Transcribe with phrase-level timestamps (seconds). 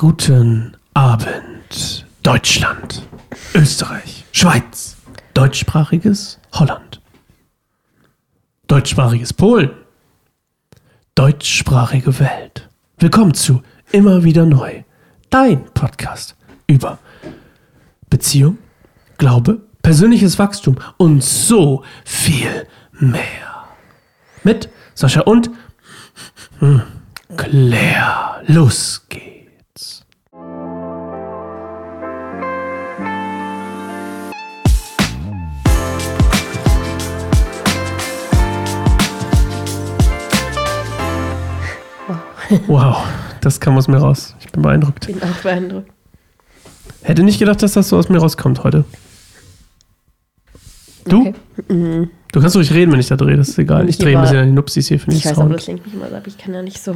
[0.00, 3.06] Guten Abend, Deutschland,
[3.54, 4.96] Österreich, Schweiz,
[5.34, 7.02] deutschsprachiges Holland,
[8.66, 9.72] deutschsprachiges Polen,
[11.14, 12.70] deutschsprachige Welt.
[12.96, 14.84] Willkommen zu Immer wieder neu,
[15.28, 16.34] dein Podcast
[16.66, 16.98] über
[18.08, 18.56] Beziehung,
[19.18, 23.66] Glaube, persönliches Wachstum und so viel mehr.
[24.44, 25.50] Mit Sascha und
[26.60, 26.84] hm,
[27.36, 28.42] Claire.
[28.46, 29.39] Los geht's.
[42.66, 43.04] Wow,
[43.40, 44.34] das kam aus mir raus.
[44.40, 45.06] Ich bin beeindruckt.
[45.06, 45.90] Bin auch beeindruckt.
[47.02, 48.84] Hätte nicht gedacht, dass das so aus mir rauskommt heute.
[51.06, 51.20] Du?
[51.20, 51.34] Okay.
[51.68, 52.10] Mhm.
[52.32, 53.88] Du kannst ruhig reden, wenn ich da drehe, das ist egal.
[53.88, 55.54] Ich Hier drehe ein bisschen an die Nupsis hier, finde Ich ich weiß, aber Sound.
[55.60, 56.22] das lenkt mich immer so ab.
[56.26, 56.92] Ich kann ja nicht so.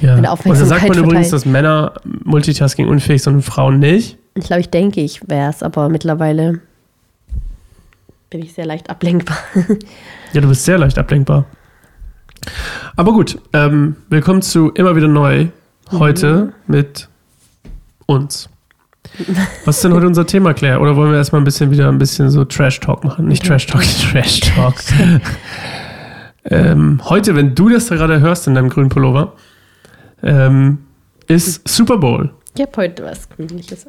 [0.00, 0.08] Ja.
[0.08, 1.30] meine Und da Aufmerksamkeit sagt man übrigens, verteilen.
[1.30, 4.18] dass Männer Multitasking unfähig sind und Frauen nicht.
[4.34, 6.60] Ich glaube, ich denke, ich wäre es, aber mittlerweile
[8.30, 9.38] bin ich sehr leicht ablenkbar.
[10.32, 11.46] Ja, du bist sehr leicht ablenkbar.
[12.96, 15.48] Aber gut, ähm, willkommen zu Immer wieder neu.
[15.92, 17.08] Heute mit
[18.06, 18.48] uns.
[19.64, 20.80] Was ist denn heute unser Thema, Claire?
[20.80, 23.28] Oder wollen wir erstmal ein bisschen wieder ein bisschen so Trash-Talk machen?
[23.28, 24.74] Nicht Trash-Talk, Trash-Talk.
[26.44, 29.34] ähm, heute, wenn du das da gerade hörst in deinem grünen Pullover,
[30.22, 30.78] ähm,
[31.28, 32.30] ist Super Bowl.
[32.54, 33.86] Ich habe heute was Grünliches.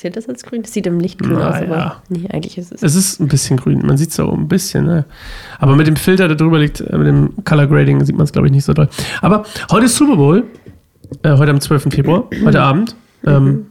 [0.00, 0.62] Zählt das als grün?
[0.62, 1.66] Das sieht im Licht grün aus, Naja.
[1.66, 2.82] aber nee, eigentlich ist es.
[2.82, 5.04] Es ist ein bisschen grün, man sieht es so ein bisschen, ne?
[5.58, 8.32] aber mit dem Filter, der drüber liegt, äh, mit dem Color Grading, sieht man es,
[8.32, 8.88] glaube ich, nicht so doll.
[9.20, 10.44] Aber heute ist Super Bowl,
[11.22, 11.90] äh, heute am 12.
[11.90, 12.96] Februar, heute Abend.
[13.26, 13.66] Ähm,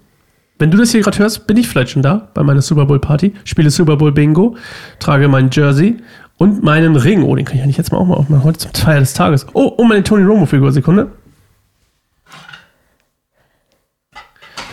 [0.60, 3.00] wenn du das hier gerade hörst, bin ich vielleicht schon da bei meiner Super Bowl
[3.00, 4.56] Party, spiele Super Bowl Bingo,
[5.00, 5.98] trage mein Jersey
[6.38, 7.24] und meinen Ring.
[7.24, 9.48] Oh, den kann ich eigentlich jetzt mal auch mal aufmachen, heute zum Feier des Tages.
[9.54, 11.08] Oh, und meine Tony Romo Figur, Sekunde.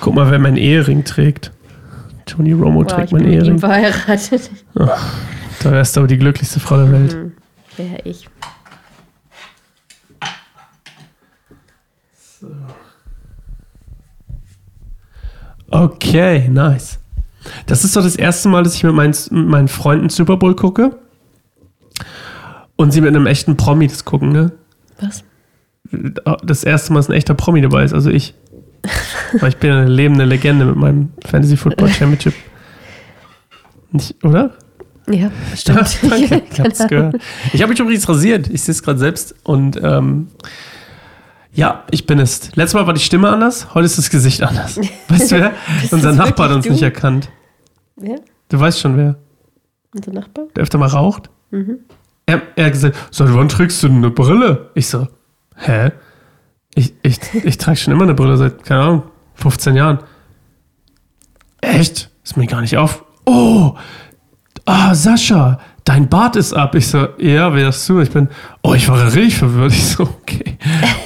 [0.00, 1.52] Guck mal, wer meinen Ehering trägt.
[2.27, 3.52] Tony Romo Wow, trägt ich bin meinen Ehering.
[3.55, 4.50] ihm verheiratet.
[4.75, 7.14] Da wärst du aber die glücklichste Frau der Welt.
[7.16, 7.32] Mhm.
[7.76, 8.28] Wäre ich.
[15.70, 16.99] Okay, nice.
[17.66, 20.54] Das ist doch das erste Mal, dass ich mit meinen, mit meinen Freunden Super Bowl
[20.54, 20.99] gucke.
[22.76, 24.53] Und sie mit einem echten Promi das gucken, ne?
[25.00, 25.25] Was?
[26.43, 28.34] Das erste Mal, dass ein echter Promi dabei ist, also ich.
[29.41, 32.34] Weil ich bin eine lebende Legende mit meinem Fantasy Football Championship.
[33.92, 34.54] Nicht, oder?
[35.08, 35.98] Ja, stimmt.
[36.10, 37.16] Danke, ich hab's gehört.
[37.52, 38.48] Ich habe mich übrigens rasiert.
[38.50, 39.34] Ich sehe es gerade selbst.
[39.44, 40.28] Und ähm,
[41.52, 42.54] ja, ich bin es.
[42.54, 44.78] Letztes Mal war die Stimme anders, heute ist das Gesicht anders.
[45.08, 45.52] Weißt du wer?
[45.91, 46.72] Unser Nachbar hat uns du?
[46.72, 47.30] nicht erkannt.
[47.96, 48.20] Wer?
[48.50, 49.16] Du weißt schon wer.
[49.94, 50.44] Unser Nachbar?
[50.54, 51.30] Der öfter mal raucht.
[51.50, 51.78] Mhm.
[52.26, 54.70] Er, er hat gesagt, seit wann trägst du denn eine Brille?
[54.75, 55.08] Ich so,
[55.56, 55.92] hä?
[56.76, 59.03] Ich, ich, ich trage schon immer eine Brille seit, keine Ahnung,
[59.34, 59.98] 15 Jahren.
[61.62, 62.10] Echt?
[62.22, 63.03] Ist mir gar nicht auf.
[63.25, 63.75] Oh,
[64.66, 66.75] ah, Sascha, dein Bart ist ab.
[66.75, 68.00] Ich so, ja, wer ist du?
[68.00, 68.28] Ich bin,
[68.62, 69.72] oh, ich war richtig verwirrt.
[69.72, 70.59] Ich so, okay,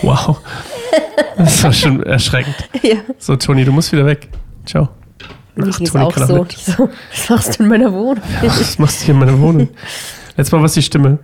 [0.03, 0.41] wow.
[1.39, 2.57] Das war schon erschreckend.
[2.83, 2.97] Ja.
[3.19, 4.29] So, Toni, du musst wieder weg.
[4.67, 4.89] Ciao.
[5.57, 6.47] Ach, Toni auch so.
[6.51, 6.89] so.
[7.13, 8.23] Was machst du in meiner Wohnung?
[8.43, 9.69] Was machst du hier in meiner Wohnung?
[10.37, 11.21] Letztes Mal war es die Stimme.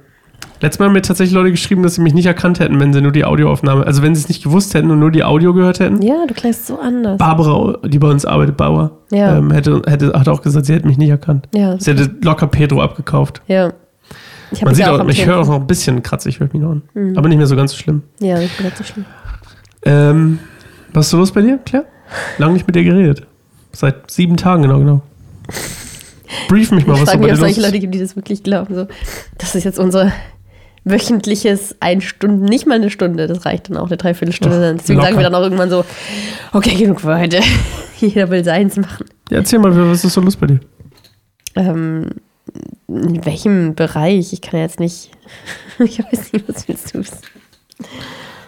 [0.66, 3.00] Letztes Mal haben mir tatsächlich Leute geschrieben, dass sie mich nicht erkannt hätten, wenn sie
[3.00, 5.78] nur die Audioaufnahme, also wenn sie es nicht gewusst hätten und nur die Audio gehört
[5.78, 6.02] hätten.
[6.02, 7.18] Ja, du klingst so anders.
[7.18, 9.36] Barbara, die bei uns arbeitet, Bauer, Ja.
[9.38, 11.48] ähm, hätte, hätte, hat auch gesagt, sie hätte mich nicht erkannt.
[11.54, 13.42] Ja, Sie hätte locker Pedro abgekauft.
[13.46, 13.72] ja.
[14.50, 16.70] Ich Man sieht auch, am ich höre auch noch ein bisschen kratzig, hört mich noch
[16.72, 16.82] an.
[16.94, 17.16] Mhm.
[17.16, 18.02] Aber nicht mehr so ganz so schlimm.
[18.18, 19.04] Ja, ich bin nicht so schlimm.
[19.84, 20.40] Ähm,
[20.92, 21.86] was ist so los bei dir, Claire?
[22.38, 23.22] Lang nicht mit dir geredet.
[23.70, 25.02] Seit sieben Tagen, genau, genau.
[26.48, 28.42] Brief mich mal, ich was bei mich, ob los solche Leute gibt, die das wirklich
[28.42, 28.74] glauben.
[28.74, 28.86] So,
[29.38, 30.10] das ist jetzt unser
[30.86, 34.56] wöchentliches ein Stunden, nicht mal eine Stunde, das reicht dann auch eine Dreiviertelstunde.
[34.56, 34.76] Ach, dann.
[34.78, 35.08] Deswegen locker.
[35.08, 35.84] sagen wir dann auch irgendwann so,
[36.52, 37.40] okay, genug für heute.
[37.98, 39.06] Jeder will seins machen.
[39.30, 40.60] Ja, erzähl mal, was ist so los bei dir?
[41.56, 42.10] Ähm,
[42.86, 44.32] in welchem Bereich?
[44.32, 45.10] Ich kann ja jetzt nicht.
[45.80, 47.18] ich weiß nicht, was willst du wissen?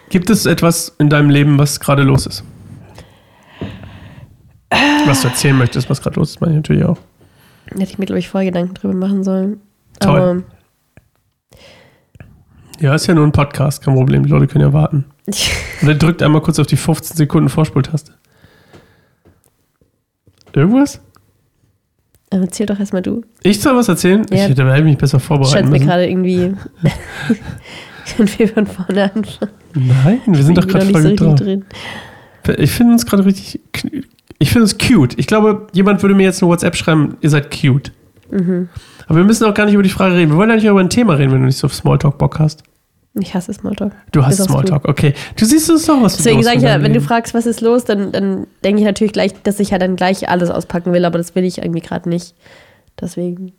[0.09, 2.44] Gibt es etwas in deinem Leben, was gerade los ist?
[5.07, 6.98] Was du erzählen möchtest, was gerade los ist, meine ich natürlich auch.
[7.72, 9.60] Hätte ich mir, glaube ich, vorher Gedanken drüber machen sollen.
[9.98, 10.21] Toll.
[10.21, 10.42] Aber
[12.80, 14.25] Ja, ist ja nur ein Podcast, kein Problem.
[14.25, 15.04] Die Leute können ja warten.
[15.83, 18.13] Und er drückt einmal kurz auf die 15 Sekunden Vorspultaste.
[20.54, 21.01] Irgendwas?
[22.30, 23.22] Erzähl doch erstmal du.
[23.42, 24.25] Ich soll was erzählen?
[24.30, 24.36] Ja.
[24.36, 25.86] Ich hätte da hätte ich mich besser Ich vorbereiten mir müssen.
[25.86, 26.54] gerade irgendwie.
[28.16, 29.53] Können wir von vorne anfangen?
[29.74, 31.41] Nein, wir sind doch gerade voll so drauf.
[32.57, 33.60] Ich finde uns gerade richtig.
[34.39, 35.19] Ich finde es cute.
[35.19, 37.92] Ich glaube, jemand würde mir jetzt eine WhatsApp schreiben, ihr seid cute.
[38.30, 38.69] Mhm.
[39.07, 40.30] Aber wir müssen auch gar nicht über die Frage reden.
[40.30, 42.63] Wir wollen eigentlich über ein Thema reden, wenn du nicht so auf Smalltalk Bock hast.
[43.15, 43.92] Ich hasse Smalltalk.
[44.13, 45.15] Du hast Smalltalk, okay.
[45.36, 47.84] Du siehst es doch was Deswegen sage ich ja, wenn du fragst, was ist los,
[47.84, 51.19] dann, dann denke ich natürlich gleich, dass ich ja dann gleich alles auspacken will, aber
[51.19, 52.34] das will ich irgendwie gerade nicht.
[53.01, 53.53] Deswegen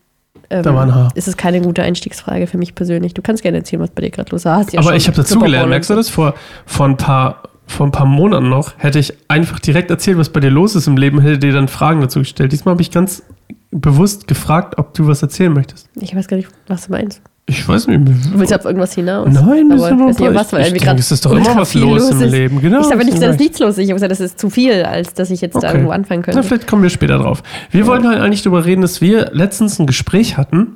[0.50, 1.12] ähm, Da war ein Haar.
[1.16, 3.14] ist es keine gute Einstiegsfrage für mich persönlich.
[3.14, 4.74] Du kannst gerne erzählen, was bei dir gerade los ist.
[4.74, 6.10] Ja Aber ich habe dazugelernt, merkst du das?
[6.10, 10.30] Vor, vor, ein paar, vor ein paar Monaten noch hätte ich einfach direkt erzählt, was
[10.30, 12.52] bei dir los ist im Leben, hätte dir dann Fragen dazu gestellt.
[12.52, 13.24] Diesmal habe ich ganz
[13.72, 15.90] bewusst gefragt, ob du was erzählen möchtest.
[15.96, 17.22] Ich weiß gar nicht, was du meinst.
[17.46, 18.08] Ich weiß nicht.
[18.08, 19.28] Du willst auf irgendwas hinaus.
[19.32, 21.72] Nein, das aber ist weiß nicht, was, weil ich denke, es ist doch immer was
[21.72, 22.32] viel los im ist.
[22.32, 23.78] Leben, genau, Ich sage nicht, da du ist nichts los.
[23.80, 25.70] Ich habe gesagt, das ist zu viel, als dass ich jetzt da Okay.
[25.70, 26.48] irgendwo anfangen Na, könnte.
[26.48, 27.42] vielleicht kommen wir später drauf.
[27.72, 30.76] Wir wollten halt eigentlich darüber reden, dass wir letztens ein Gespräch hatten.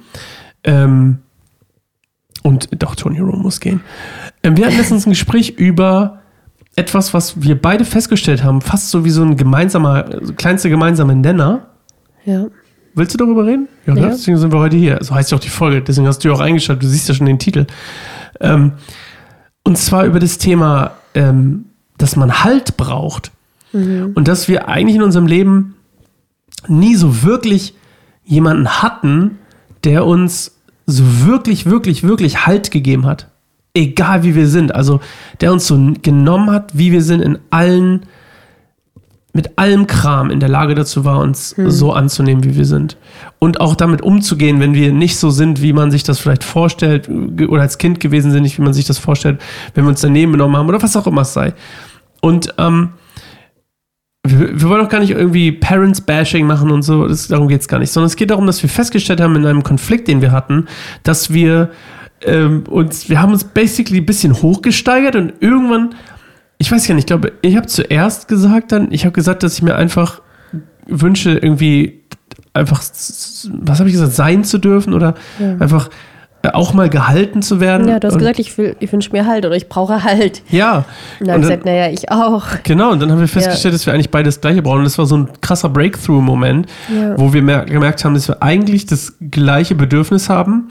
[0.63, 1.19] Ähm,
[2.41, 3.81] und doch, Tony Romo muss gehen.
[4.41, 6.21] Ähm, wir hatten letztens ein Gespräch über
[6.75, 10.05] etwas, was wir beide festgestellt haben, fast so wie so ein gemeinsamer,
[10.37, 11.67] kleinster gemeinsamer Nenner.
[12.25, 12.47] Ja.
[12.95, 13.67] Willst du darüber reden?
[13.85, 14.01] Ja, Ja.
[14.01, 14.07] ne?
[14.11, 14.99] deswegen sind wir heute hier.
[15.01, 17.15] So heißt ja auch die Folge, deswegen hast du ja auch eingeschaltet, du siehst ja
[17.15, 17.65] schon den Titel.
[18.39, 18.73] Ähm,
[19.63, 21.65] und zwar über das Thema, ähm,
[21.97, 23.31] dass man Halt braucht.
[23.73, 25.73] Und dass wir eigentlich in unserem Leben
[26.67, 27.73] nie so wirklich
[28.23, 29.39] jemanden hatten,
[29.83, 30.51] der uns
[30.85, 33.29] so wirklich, wirklich, wirklich Halt gegeben hat.
[33.73, 34.75] Egal wie wir sind.
[34.75, 34.99] Also
[35.41, 38.05] der uns so genommen hat, wie wir sind in allen,
[39.35, 42.97] mit allem Kram in der Lage dazu war, uns so anzunehmen, wie wir sind.
[43.39, 47.09] Und auch damit umzugehen, wenn wir nicht so sind, wie man sich das vielleicht vorstellt,
[47.09, 49.41] oder als Kind gewesen sind, nicht wie man sich das vorstellt,
[49.73, 51.53] wenn wir uns daneben genommen haben oder was auch immer es sei.
[52.21, 52.89] Und ähm,
[54.25, 57.67] wir, wir wollen auch gar nicht irgendwie Parents-Bashing machen und so, das, darum geht es
[57.67, 60.31] gar nicht, sondern es geht darum, dass wir festgestellt haben in einem Konflikt, den wir
[60.31, 60.67] hatten,
[61.01, 61.71] dass wir
[62.21, 65.95] ähm, uns, wir haben uns basically ein bisschen hochgesteigert und irgendwann,
[66.63, 69.55] ich weiß gar nicht, ich glaube, ich habe zuerst gesagt dann, ich habe gesagt, dass
[69.55, 70.21] ich mir einfach
[70.87, 71.99] wünsche, irgendwie
[72.53, 75.57] einfach, was habe ich gesagt, sein zu dürfen oder Ja.
[75.59, 75.89] einfach
[76.41, 77.89] äh, auch mal gehalten zu werden.
[77.89, 80.41] Ja, du hast und, gesagt, ich, will- ich wünsche mir Halt oder ich brauche Halt.
[80.49, 80.85] Ja.
[81.19, 82.45] Und dann habe ich gesagt, naja, ich auch.
[82.63, 84.79] Genau, und dann haben wir festgestellt, dass wir eigentlich beides gleiche brauchen.
[84.79, 87.17] Und das war so ein krasser Breakthrough-Moment, Ja.
[87.17, 90.69] wo wir mer gemerkt haben, dass wir eigentlich das gleiche Bedürfnis haben,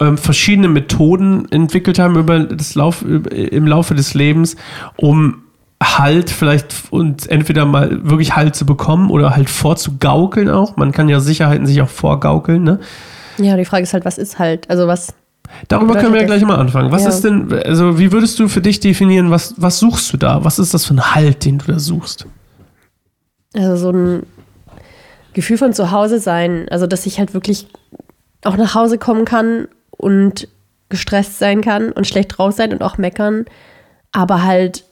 [0.00, 4.56] ähm, verschiedene Methoden entwickelt haben über das Lauf, im Laufe des Lebens,
[4.96, 5.42] um
[5.82, 10.76] Halt vielleicht und entweder mal wirklich Halt zu bekommen oder halt vorzugaukeln auch.
[10.76, 12.80] Man kann ja Sicherheiten sich auch vorgaukeln, ne?
[13.38, 14.68] Ja, die Frage ist halt, was ist Halt?
[14.68, 15.14] Also was,
[15.68, 16.90] Darüber können wir ja gleich mal anfangen.
[16.90, 17.10] Was Ja.
[17.10, 20.44] ist denn, also wie würdest du für dich definieren, was, was suchst du da?
[20.44, 22.26] Was ist das für ein Halt, den du da suchst?
[23.54, 24.24] also so ein
[25.32, 27.68] Gefühl von zu Hause sein, also dass ich halt wirklich
[28.44, 29.68] auch nach Hause kommen kann
[29.98, 30.48] und
[30.88, 33.44] gestresst sein kann und schlecht drauf sein und auch meckern,
[34.12, 34.84] aber halt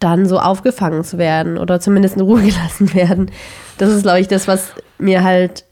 [0.00, 3.30] dann so aufgefangen zu werden oder zumindest in Ruhe gelassen werden.
[3.78, 5.64] Das ist, glaube ich, das, was mir halt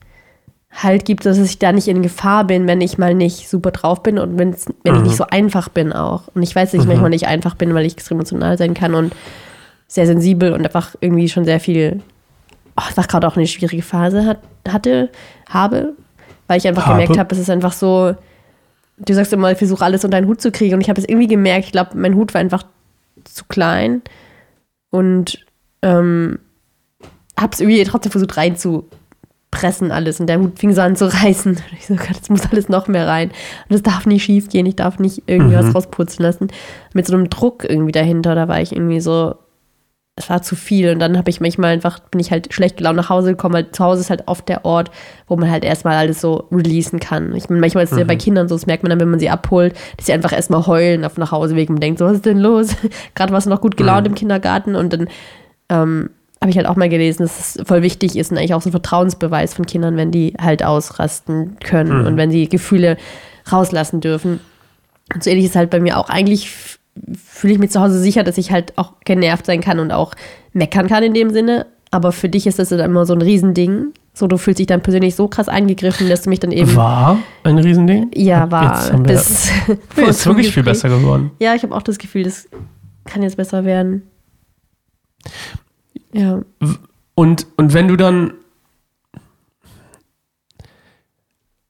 [0.71, 4.03] halt gibt, dass ich da nicht in Gefahr bin, wenn ich mal nicht super drauf
[4.03, 6.29] bin und wenn's, wenn ich nicht so einfach bin auch.
[6.35, 8.95] Und ich weiß, dass ich manchmal nicht einfach bin, weil ich extrem emotional sein kann
[8.95, 9.13] und
[9.89, 12.03] sehr sensibel und einfach irgendwie schon sehr viel,
[12.77, 14.39] oh, einfach gerade auch eine schwierige Phase hat,
[14.69, 15.09] hatte,
[15.49, 15.95] habe,
[16.47, 17.01] weil ich einfach Habe.
[17.01, 18.15] gemerkt habe, es ist einfach so,
[19.05, 21.09] du sagst immer, ich versuche alles unter einen Hut zu kriegen und ich habe es
[21.09, 22.65] irgendwie gemerkt, ich glaube, mein Hut war einfach
[23.25, 23.45] zu
[24.91, 25.47] und
[25.83, 26.39] ähm,
[27.39, 31.53] habe es irgendwie trotzdem versucht reinzupressen alles und der Hut fing so an zu reißen.
[31.53, 33.31] Und ich so, Gott, jetzt muss alles noch mehr rein.
[33.69, 35.61] Und es darf nicht schief gehen, ich darf nicht irgendwie Mhm.
[35.67, 36.49] was rauspurzeln lassen.
[36.95, 39.35] Mit so einem Druck irgendwie dahinter, da war ich irgendwie so,
[40.19, 42.97] es war zu viel und dann habe ich manchmal einfach, bin ich halt schlecht gelaunt
[42.97, 44.91] nach Hause gekommen, weil zu Hause ist halt oft der Ort,
[45.27, 47.35] wo man halt erstmal alles so releasen kann.
[47.35, 49.21] Ich meine, manchmal ist es ja bei Kindern so, das merkt man dann, wenn man
[49.21, 52.27] sie abholt, dass sie einfach erstmal heulen auf dem Nachhauseweg und denkt so, was ist
[52.27, 52.75] denn los?
[53.15, 55.09] Gerade warst du noch gut gelaunt im Kindergarten und dann
[55.69, 56.11] ähm,
[56.41, 58.69] habe ich halt auch mal gelesen, dass es voll wichtig ist und eigentlich auch so
[58.69, 62.97] ein Vertrauensbeweis von Kindern, wenn die halt ausrasten können und wenn sie Gefühle
[63.51, 64.41] rauslassen dürfen.
[65.15, 66.09] Und so ähnlich ist halt bei mir auch.
[66.09, 66.78] Eigentlich
[67.25, 70.15] fühle ich mich zu Hause sicher, dass ich halt auch genervt sein kann und auch
[70.53, 71.67] meckern kann in dem Sinne.
[71.91, 73.93] Aber für dich ist das dann immer so ein Riesending.
[74.13, 76.75] So, du fühlst dich dann persönlich so krass angegriffen, dass du mich dann eben.
[76.77, 78.11] War ein Riesending?
[78.15, 78.75] Ja, war.
[78.77, 79.51] Jetzt haben wir- bis
[79.97, 81.31] Nee, ist wirklich viel besser geworden.
[81.39, 82.49] Ja, ich habe auch das Gefühl, das
[83.05, 84.03] kann jetzt besser werden.
[86.13, 86.41] Ja.
[87.15, 88.33] Und, und wenn du dann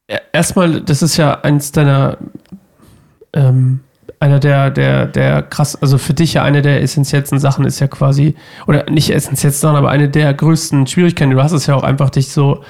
[0.09, 2.19] E- erstmal, das ist ja eins deiner
[3.35, 3.81] ähm,
[4.21, 7.87] einer der, der, der krass, also für dich ja eine der essentiellsten Sachen ist ja
[7.87, 8.35] quasi,
[8.67, 11.31] oder nicht essentiellsten Sachen, aber eine der größten Schwierigkeiten.
[11.31, 12.65] Du hast es ja auch einfach, dich so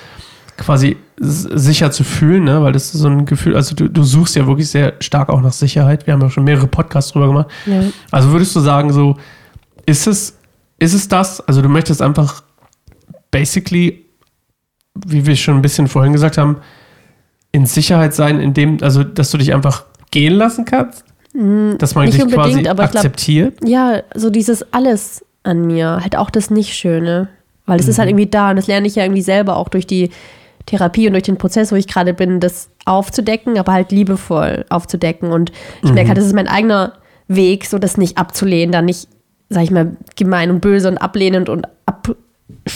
[0.58, 2.62] quasi sicher zu fühlen, ne?
[2.62, 5.40] weil das ist so ein Gefühl, also du, du suchst ja wirklich sehr stark auch
[5.40, 6.06] nach Sicherheit.
[6.06, 7.48] Wir haben ja schon mehrere Podcasts drüber gemacht.
[7.66, 7.82] ja.
[8.10, 9.16] Also würdest du sagen, so,
[9.86, 10.36] ist es,
[10.78, 11.40] ist es das?
[11.40, 12.42] Also du möchtest einfach
[13.30, 14.04] basically,
[15.06, 16.58] wie wir schon ein bisschen vorhin gesagt haben,
[17.52, 21.04] in Sicherheit sein, indem, also dass du dich einfach gehen lassen kannst?
[21.32, 23.58] Dass man nicht unbedingt, aber ich glaub- akzeptiert.
[23.64, 27.28] Ja, so dieses alles an mir, halt auch das Nicht-Schöne.
[27.66, 29.86] Weil es ist halt irgendwie da und das lerne ich ja irgendwie selber auch durch
[29.86, 30.08] die
[30.64, 35.30] Therapie und durch den Prozess, wo ich gerade bin, das aufzudecken, aber halt liebevoll aufzudecken.
[35.30, 36.94] Und ich merke halt, das ist mein eigener
[37.26, 39.08] Weg, so das nicht abzulehnen, da nicht,
[39.50, 41.66] sag ich mal, gemein und böse und ablehnend und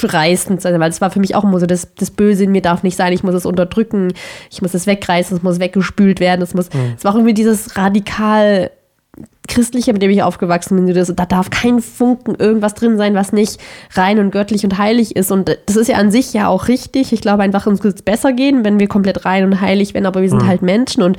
[0.03, 2.63] abreißend sein, weil das war für mich auch immer so, das, das Böse in mir
[2.63, 4.13] darf nicht sein, ich muss es unterdrücken,
[4.51, 7.77] ich muss es wegreißen, es muss weggespült werden, es muss, es war auch irgendwie dieses
[7.77, 8.71] radikal
[9.49, 13.33] Christliche, mit dem ich aufgewachsen bin, das, da darf kein Funken irgendwas drin sein, was
[13.33, 13.61] nicht
[13.93, 15.31] rein und göttlich und heilig ist.
[15.31, 17.13] Und das ist ja an sich ja auch richtig.
[17.13, 20.07] Ich glaube einfach, uns wird es besser gehen, wenn wir komplett rein und heilig werden,
[20.07, 21.19] aber wir sind halt Menschen und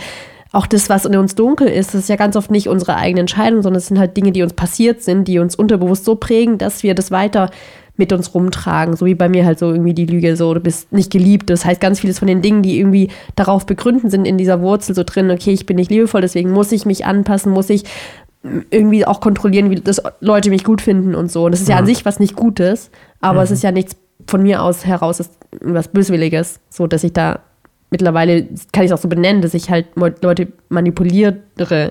[0.52, 3.22] auch das, was in uns dunkel ist, das ist ja ganz oft nicht unsere eigene
[3.22, 6.60] Entscheidung, sondern es sind halt Dinge, die uns passiert sind, die uns unterbewusst so prägen,
[6.60, 7.50] dass wir das weiter
[7.96, 8.96] mit uns rumtragen.
[8.96, 11.50] So wie bei mir halt so irgendwie die Lüge, so du bist nicht geliebt.
[11.50, 14.96] Das heißt, ganz vieles von den Dingen, die irgendwie darauf begründen sind in dieser Wurzel
[14.96, 17.84] so drin, okay, ich bin nicht liebevoll, deswegen muss ich mich anpassen, muss ich
[18.72, 21.46] irgendwie auch kontrollieren, wie das Leute mich gut finden und so.
[21.46, 23.96] Und das ist ja an sich was nicht Gutes, aber es ist ja nichts
[24.28, 27.40] von mir aus heraus, ist was Böswilliges, so dass ich da
[27.94, 31.38] mittlerweile kann ich es auch so benennen, dass ich halt Leute manipuliere,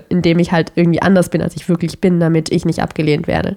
[0.09, 3.55] indem ich halt irgendwie anders bin, als ich wirklich bin, damit ich nicht abgelehnt werde.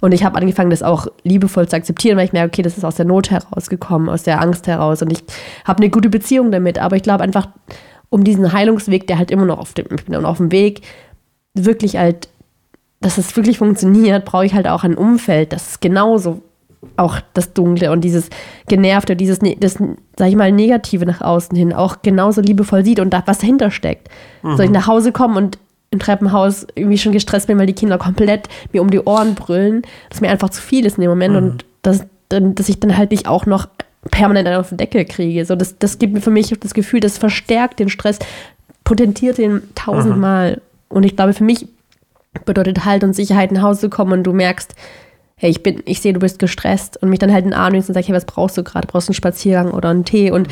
[0.00, 2.84] Und ich habe angefangen, das auch liebevoll zu akzeptieren, weil ich merke, okay, das ist
[2.84, 5.02] aus der Not herausgekommen, aus der Angst heraus.
[5.02, 5.22] Und ich
[5.64, 6.80] habe eine gute Beziehung damit.
[6.80, 7.48] Aber ich glaube einfach,
[8.10, 10.80] um diesen Heilungsweg, der halt immer noch auf dem, ich bin auf dem Weg,
[11.54, 12.28] wirklich halt,
[13.00, 16.42] dass es wirklich funktioniert, brauche ich halt auch ein Umfeld, das ist genauso
[16.96, 18.30] auch das Dunkle und dieses
[18.68, 19.74] Genervte, dieses, ne- das,
[20.16, 23.70] sag ich mal, Negative nach außen hin auch genauso liebevoll sieht und da was dahinter
[23.70, 24.08] steckt.
[24.56, 25.58] Soll ich nach Hause kommen und
[25.90, 29.82] im Treppenhaus irgendwie schon gestresst bin, weil die Kinder komplett mir um die Ohren brüllen,
[30.10, 33.10] dass mir einfach zu viel ist in dem Moment und dass, dass ich dann halt
[33.10, 33.68] nicht auch noch
[34.10, 35.44] permanent einen auf den Deckel kriege.
[35.44, 38.18] So, das, das gibt mir für mich das Gefühl, das verstärkt den Stress,
[38.84, 40.60] potentiert den tausendmal.
[40.88, 41.66] Und ich glaube, für mich
[42.44, 44.74] bedeutet Halt und Sicherheit nach Hause zu kommen und du merkst,
[45.38, 47.72] hey, ich bin, ich sehe, du bist gestresst und mich dann halt in den Arm
[47.72, 48.86] nimmst und sagst, hey, was brauchst du gerade?
[48.86, 50.48] Brauchst du einen Spaziergang oder einen Tee und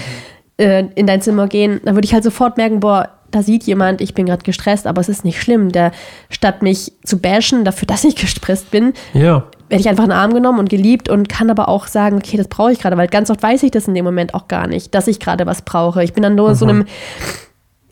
[0.58, 4.00] äh, in dein Zimmer gehen, dann würde ich halt sofort merken, boah, da sieht jemand,
[4.00, 5.70] ich bin gerade gestresst, aber es ist nicht schlimm.
[5.72, 5.90] Der,
[6.30, 9.44] statt mich zu bashen dafür, dass ich gestresst bin, Ja.
[9.68, 12.36] werde ich einfach in den Arm genommen und geliebt und kann aber auch sagen, okay,
[12.36, 14.66] das brauche ich gerade, weil ganz oft weiß ich das in dem Moment auch gar
[14.68, 16.02] nicht, dass ich gerade was brauche.
[16.04, 16.84] Ich bin dann nur in so einem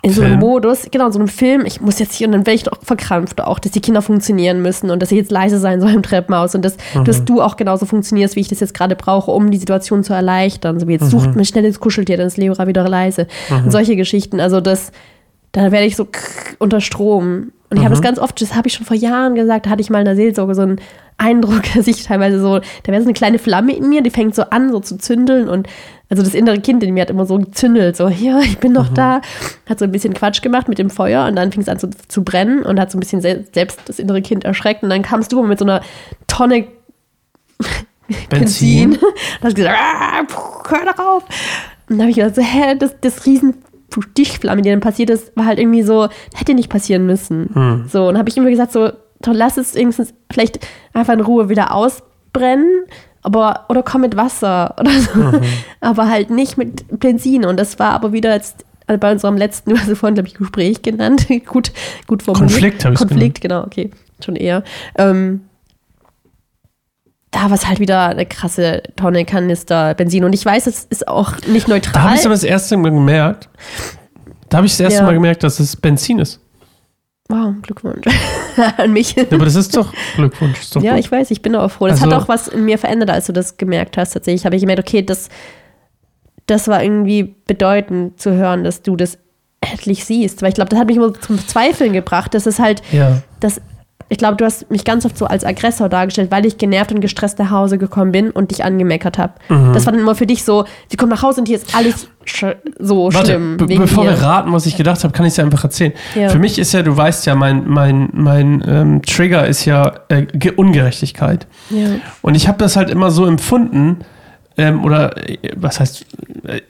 [0.04, 0.40] in so einem Film.
[0.40, 2.78] Modus, genau, in so einem Film, ich muss jetzt hier und dann werde ich noch
[2.82, 6.02] verkrampft, auch, dass die Kinder funktionieren müssen und dass ich jetzt leise sein soll im
[6.02, 9.50] Treppenhaus und dass, dass du auch genauso funktionierst, wie ich das jetzt gerade brauche, um
[9.50, 10.78] die Situation zu erleichtern.
[10.78, 13.26] So wie jetzt sucht mir schnell ins Kuscheltier, dann ist Leora wieder leise.
[13.50, 14.92] Und solche Geschichten, also das,
[15.54, 16.06] da werde ich so
[16.58, 17.52] unter Strom.
[17.70, 19.80] Und ich habe das ganz oft, das habe ich schon vor Jahren gesagt, da hatte
[19.80, 20.80] ich mal in der Seelsorge so einen
[21.16, 24.34] Eindruck, dass ich teilweise so, da wäre so eine kleine Flamme in mir, die fängt
[24.34, 25.68] so an, so zu zündeln und
[26.11, 28.88] also das innere Kind in mir hat immer so gezündelt, so, ja, ich bin noch
[28.88, 29.20] da,
[29.68, 31.88] hat so ein bisschen Quatsch gemacht mit dem Feuer und dann fing es an zu,
[32.08, 35.02] zu brennen und hat so ein bisschen sel selbst das innere Kind erschreckt und dann
[35.02, 35.80] kamst du mit so einer
[36.26, 36.66] Tonne
[38.28, 38.90] Benzin.
[38.90, 38.92] Benzin.
[39.00, 40.23] Und hast gesagt, ah,
[40.68, 41.23] hör doch auf.
[41.88, 43.54] Und dann habe ich gedacht, so, hä, das, das riesen
[44.03, 47.85] Stichflamme, die dann passiert ist, war halt irgendwie so, hätte nicht passieren müssen.
[47.88, 51.49] So, und habe ich immer gesagt, so, doch lass es wenigstens vielleicht einfach in Ruhe
[51.49, 52.85] wieder ausbrennen,
[53.23, 55.41] aber, oder komm mit Wasser oder so.
[55.81, 57.45] Aber halt nicht mit Benzin.
[57.45, 60.29] Und das war aber wieder jetzt also bei unserem letzten, du hast es vorhin, glaube
[60.29, 61.26] ich, Gespräch genannt.
[61.47, 61.73] gut,
[62.07, 62.53] gut formuliert.
[62.53, 63.91] Konflikt habe ich Konflikt, genau, okay.
[64.25, 64.62] Schon eher.
[64.97, 65.43] Ähm,
[67.35, 70.25] da war es halt wieder eine krasse Tonne Kanister Benzin.
[70.25, 72.14] Und ich weiß, es ist auch nicht Da habe neutral.
[72.14, 73.49] ich es aber das erste Mal gemerkt.
[74.49, 75.05] Da habe ich das erste Ja.
[75.07, 76.41] Mal gemerkt, dass es Benzin ist.
[77.29, 78.07] wow, Glückwunsch
[78.76, 79.14] an mich.
[79.17, 80.61] Ja, aber das ist doch Glückwunsch.
[80.61, 81.00] Ist doch Ja, gut.
[81.00, 81.88] ich weiß, ich bin auch froh.
[81.88, 84.12] Das Also- hat auch was in mir verändert, als du das gemerkt hast.
[84.12, 85.29] Tatsächlich habe ich gemerkt, okay, das,
[86.47, 89.19] das war irgendwie bedeutend zu hören, dass du das
[89.61, 90.43] endlich siehst.
[90.43, 92.35] Weil ich glaube, das hat mich immer zum Zweifeln gebracht.
[92.35, 93.23] Das ist halt, ja.
[93.41, 93.61] das,
[94.14, 97.00] ich glaube, du hast mich ganz oft so als Aggressor dargestellt, weil ich genervt und
[97.00, 99.33] gestresst nach Hause gekommen bin und dich angemeckert habe.
[99.49, 99.73] Mhm.
[99.73, 102.06] Das war dann immer für dich so, sie kommt nach Hause und hier ist alles
[102.78, 103.56] so Warte, schlimm.
[103.56, 104.11] be bevor ihr.
[104.11, 105.92] wir raten, was ich gedacht habe, kann ich es ja einfach erzählen.
[106.14, 106.28] Ja.
[106.28, 110.23] Für mich ist ja, du weißt ja, mein, mein, mein ähm, Trigger ist ja äh,
[110.23, 111.49] Ge- Ungerechtigkeit.
[111.71, 111.88] Ja.
[112.23, 113.99] Und ich habe das halt immer so empfunden,
[114.56, 116.06] ähm, oder äh, was heißt,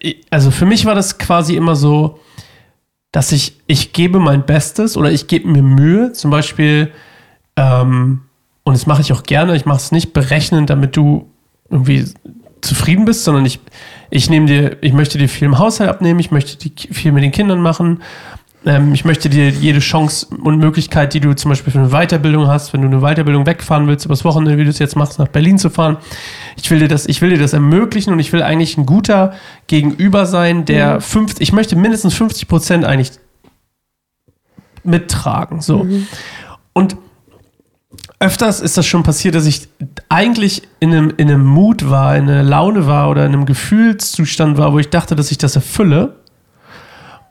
[0.00, 2.20] äh, also für mich war das quasi immer so,
[3.12, 6.90] dass ich, ich gebe mein Bestes oder ich gebe mir Mühe, zum Beispiel,
[7.56, 8.22] ähm,
[8.64, 11.30] und das mache ich auch gerne, ich mache es nicht berechnend, damit du
[11.70, 12.06] irgendwie
[12.62, 13.60] zufrieden bist, sondern ich,
[14.10, 17.22] ich nehme dir, ich möchte dir viel im Haushalt abnehmen, ich möchte die, viel mit
[17.22, 18.02] den Kindern machen,
[18.64, 22.46] ähm, ich möchte dir jede Chance und Möglichkeit, die du zum Beispiel für eine Weiterbildung
[22.46, 25.28] hast, wenn du eine Weiterbildung wegfahren willst, übers Wochenende, wie du es jetzt machst, nach
[25.28, 25.98] Berlin zu fahren.
[26.56, 29.34] Ich will dir das, ich will dir das ermöglichen und ich will eigentlich ein guter
[29.66, 33.12] Gegenüber sein, der 50, ich möchte mindestens 50 Prozent eigentlich
[34.82, 35.60] mittragen.
[35.60, 35.86] So.
[36.72, 36.96] Und
[38.24, 39.68] öfters ist das schon passiert, dass ich
[40.08, 44.56] eigentlich in einem, in einem Mut war, in einer Laune war oder in einem Gefühlszustand
[44.56, 46.16] war, wo ich dachte, dass ich das erfülle.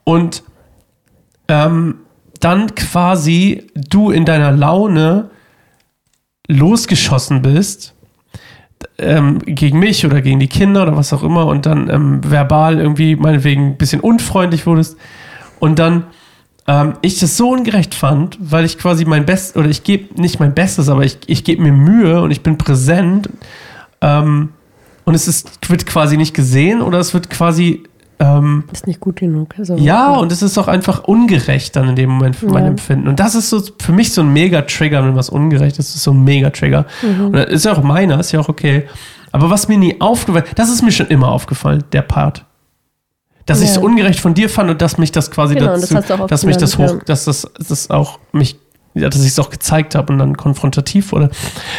[0.04, 0.44] Und
[1.48, 1.96] ähm,
[2.40, 5.32] dann quasi du in deiner Laune
[6.48, 7.96] losgeschossen bist
[9.00, 12.80] ähm, gegen mich oder gegen die Kinder oder was auch immer und dann ähm, verbal
[12.80, 14.98] irgendwie meinetwegen ein bisschen unfreundlich wurdest
[15.60, 16.06] und dann
[16.68, 20.40] ähm, ich das so ungerecht fand, weil ich quasi mein Bestes, oder ich gebe nicht
[20.40, 23.30] mein Bestes, aber ich, ich gebe mir Mühe und ich bin präsent
[24.02, 24.50] ähm,
[25.06, 27.84] und es ist, wird quasi nicht gesehen oder es wird quasi
[28.20, 29.56] ähm, Ist nicht gut genug.
[29.58, 32.70] Also, ja, und es ist auch einfach ungerecht dann in dem Moment für mein Ja.
[32.70, 33.08] Empfinden.
[33.08, 36.12] Und das ist so für mich so ein Mega-Trigger, wenn was ungerecht ist, ist so
[36.12, 36.86] ein Mega-Trigger.
[37.02, 37.26] Mhm.
[37.26, 38.86] Und das ist ja auch meiner, ist ja auch okay.
[39.32, 42.46] Aber was mir nie aufgefallen, das ist mir schon immer aufgefallen, der Part.
[43.46, 43.82] Dass ich es Ja.
[43.82, 46.58] ungerecht von dir fand und dass mich das quasi Genau, das dazu, oft dass mich
[46.58, 47.00] das hoch, ja.
[47.06, 48.58] dass das, das auch mich,
[48.94, 51.30] ja, dass ich es auch gezeigt habe und dann konfrontativ wurde.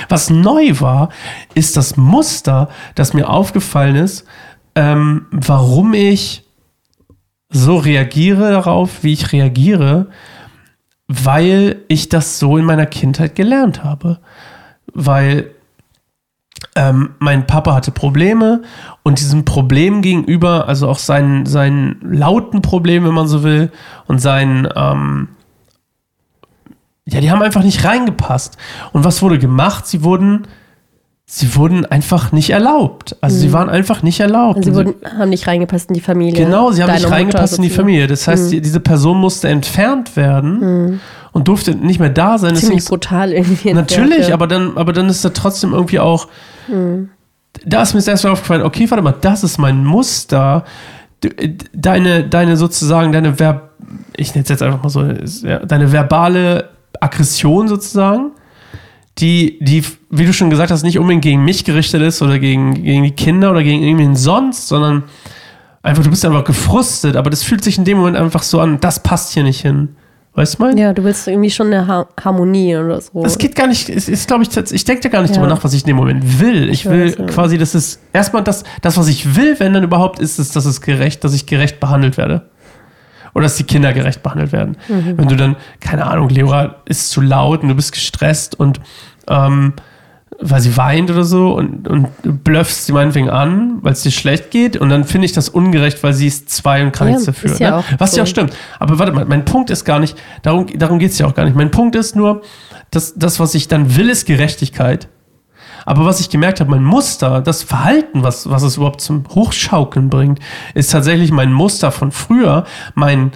[0.09, 1.09] Was neu war,
[1.54, 4.25] ist das Muster, das mir aufgefallen ist,
[4.75, 6.42] ähm, warum ich
[7.50, 10.09] so reagiere darauf, wie ich reagiere,
[11.06, 14.18] weil ich das so in meiner Kindheit gelernt habe.
[14.92, 15.50] Weil
[16.76, 18.62] ähm, mein Papa hatte Probleme
[19.02, 23.71] und diesem Problem gegenüber, also auch seinen, seinen lauten Problem, wenn man so will,
[24.06, 25.28] und seinen, ähm,
[27.06, 28.56] ja, die haben einfach nicht reingepasst.
[28.92, 29.87] Und was wurde gemacht?
[29.87, 30.47] Sie wurden,
[31.26, 33.16] sie wurden einfach nicht erlaubt.
[33.21, 34.56] Also sie waren einfach nicht erlaubt.
[34.56, 36.44] Und sie wurden, haben nicht reingepasst in die Familie.
[36.44, 37.71] Genau, sie haben Deiner nicht Mutter reingepasst in die.
[37.71, 38.06] Familie.
[38.06, 41.00] Das heißt, die, diese Person musste entfernt werden
[41.35, 42.57] und durfte nicht mehr da sein.
[42.57, 43.75] Ziemlich Deswegen- brutal irgendwie.
[43.75, 44.35] Natürlich, ja.
[44.35, 46.29] aber dann, aber dann ist da trotzdem irgendwie auch.
[47.67, 50.64] Da ist mir das erstmal aufgefallen, okay, warte mal, das ist mein Muster.
[51.23, 53.71] Äh, Deine, deine sozusagen, deine Verb,
[54.17, 55.03] ich nenne es jetzt einfach mal so,
[55.67, 58.31] deine verbale Aggression sozusagen,
[59.19, 62.75] die, die, wie du schon gesagt hast, nicht unbedingt gegen mich gerichtet ist oder gegen,
[62.83, 65.05] gegen die Kinder oder gegen irgendwen sonst, sondern
[65.83, 68.81] einfach, du bist einfach gefrustet, aber das fühlt sich in dem Moment einfach so an,
[68.81, 69.97] das passt hier nicht hin.
[70.37, 70.77] Weißt du mein?
[70.77, 73.25] Ja, du willst irgendwie schon eine ha Harmonie oder so.
[73.25, 75.40] Es geht gar nicht, es ist, glaube ich, ich denke da gar nicht Ja.
[75.40, 76.68] drüber nach, was ich in dem Moment will.
[76.70, 77.27] Ich, Ich will weiß, ja.
[77.27, 80.64] quasi, dass es erstmal das, das, was ich will, wenn dann überhaupt ist, ist, dass
[80.64, 82.42] es gerecht, dass ich gerecht behandelt werde.
[83.35, 84.77] Oder dass die Kinder gerecht behandelt werden.
[84.88, 85.18] Mhm.
[85.18, 88.81] Wenn du dann, keine Ahnung, Leora ist zu laut und du bist gestresst und
[89.29, 89.73] ähm,
[90.40, 92.09] weil sie weint oder so und, und
[92.44, 96.03] blöffst sie meinetwegen an, weil es dir schlecht geht und dann finde ich das ungerecht,
[96.03, 97.57] weil sie ist zwei und kann Ja, nichts dafür.
[97.59, 97.85] ja ne?
[97.99, 98.31] Was ja auch so.
[98.31, 98.53] stimmt.
[98.79, 101.44] Aber warte mal, mein Punkt ist gar nicht, darum, darum geht es ja auch gar
[101.44, 101.57] nicht.
[101.57, 102.42] Mein Punkt ist nur,
[102.90, 105.09] dass das, was ich dann will, ist Gerechtigkeit.
[105.87, 110.09] Aber was ich gemerkt habe, mein Muster, das Verhalten, was, was es überhaupt zum Hochschaukeln
[110.09, 110.38] bringt,
[110.75, 113.33] ist tatsächlich mein Muster von früher, mein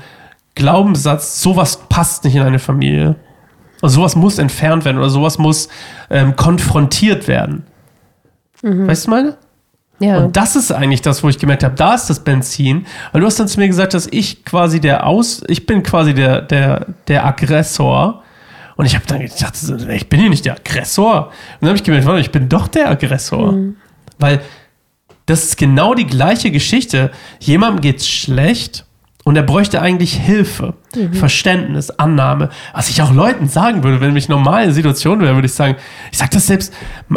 [0.54, 3.16] Glaubenssatz, sowas passt nicht in eine Familie.
[3.80, 5.68] Und sowas muss entfernt werden oder sowas muss
[6.10, 7.64] ähm, konfrontiert werden.
[8.86, 9.36] Weißt du meine?
[10.00, 10.18] ja.
[10.18, 13.26] Und das ist eigentlich das, wo ich gemerkt habe, da ist das Benzin, weil du
[13.26, 16.86] hast dann zu mir gesagt, dass ich quasi der Aus, ich bin quasi der, der,
[17.06, 18.22] der Aggressor.
[18.76, 19.54] Und ich habe dann gedacht,
[19.90, 21.26] ich bin hier nicht der Aggressor.
[21.26, 23.54] Und dann habe ich gemerkt, warte, ich bin doch der Aggressor.
[24.20, 24.40] Weil
[25.26, 27.10] das ist genau die gleiche Geschichte.
[27.40, 28.86] Jemandem geht's schlecht
[29.28, 30.72] und er bräuchte eigentlich Hilfe,
[31.12, 32.48] Verständnis, Annahme.
[32.72, 35.76] Was ich auch Leuten sagen würde, wenn mich normal in Situation wäre, würde ich sagen,
[36.10, 36.72] ich sage das selbst,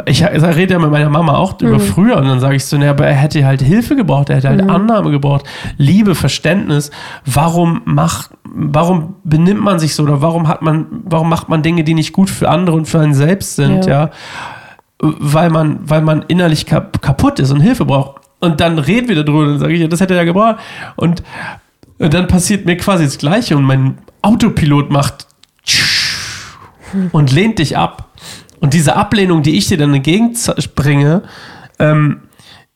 [0.05, 2.89] ich rede ja mit meiner Mama auch über früher und dann sage ich so, ne,
[2.89, 5.45] aber er hätte halt Hilfe gebraucht, er hätte halt Annahme gebraucht,
[5.77, 6.91] Liebe, Verständnis.
[7.25, 11.85] Warum macht, warum benimmt man sich so oder warum hat man, warum macht man Dinge,
[11.85, 13.91] die nicht gut für andere und für einen selbst sind, Ja.
[13.91, 14.09] ja?
[14.99, 18.19] weil man, weil man innerlich kap kaputt ist und Hilfe braucht.
[18.41, 20.57] Und dann reden wir darüber, dann sage ich, das hätte er ja gebraucht.
[20.97, 21.23] Und,
[22.01, 25.27] und dann passiert mir quasi das Gleiche und mein Autopilot macht
[27.11, 28.09] und lehnt dich ab.
[28.59, 31.23] Und diese Ablehnung, die ich dir dann entgegenbringe,
[31.77, 32.21] ähm,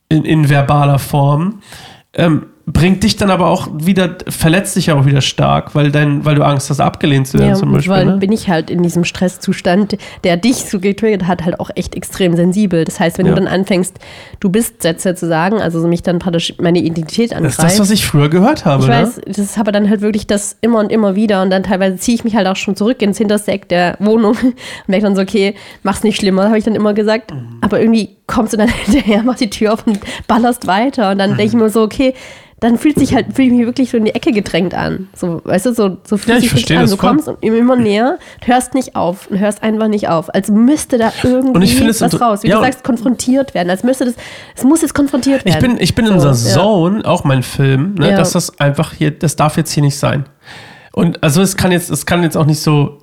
[0.09, 1.61] in, in verbaler Form,
[2.13, 6.33] ähm, bringt dich dann aber auch wieder, verletzt dich auch wieder stark, weil, dein, weil
[6.33, 7.91] du Angst hast, abgelehnt zu werden Ja, zum Beispiel.
[7.93, 8.17] weil Ne?
[8.17, 12.35] bin ich halt in diesem Stresszustand, der dich so getriggert hat, halt auch echt extrem
[12.35, 12.83] sensibel.
[12.83, 13.33] Das heißt, wenn Ja.
[13.35, 13.99] du dann anfängst,
[14.39, 17.59] du bist Sätze zu sagen, also mich dann praktisch meine Identität Das angreift.
[17.59, 18.81] ist das, was ich früher gehört habe.
[18.83, 18.95] ich ne?
[18.95, 21.97] weiß, das ist aber dann halt wirklich das immer und immer wieder und dann teilweise
[21.97, 24.55] ziehe ich mich halt auch schon zurück ins hinterste Eck der Wohnung und
[24.87, 27.31] merke dann so, okay, mach's nicht schlimmer, habe ich dann immer gesagt.
[27.31, 27.59] Mhm.
[27.61, 31.33] Aber irgendwie kommst du dann hinterher, machst die Tür auf und ballerst weiter und dann
[31.33, 31.37] Mhm.
[31.37, 32.15] denke ich mir so, okay,
[32.65, 35.07] dann fühlt sich halt, fühle ich mich wirklich so in die Ecke gedrängt an.
[35.15, 36.81] So, weißt du, so, so fühlt Ja, ich sich an.
[36.81, 37.09] das Du voll.
[37.09, 40.33] kommst immer näher, du hörst nicht auf und hörst einfach nicht auf.
[40.33, 42.43] Als müsste da irgendwie ich was raus.
[42.43, 43.69] Wie ja, du sagst, konfrontiert werden.
[43.69, 44.15] Als müsste das,
[44.55, 45.71] es muss jetzt konfrontiert Ich werden.
[45.75, 46.55] bin, ich bin in So, unserer ja.
[46.55, 48.17] Zone, auch mein Film, ne, Ja.
[48.17, 50.25] dass das einfach hier, das darf jetzt hier nicht sein.
[50.91, 52.97] Und also es kann jetzt, es kann jetzt auch nicht so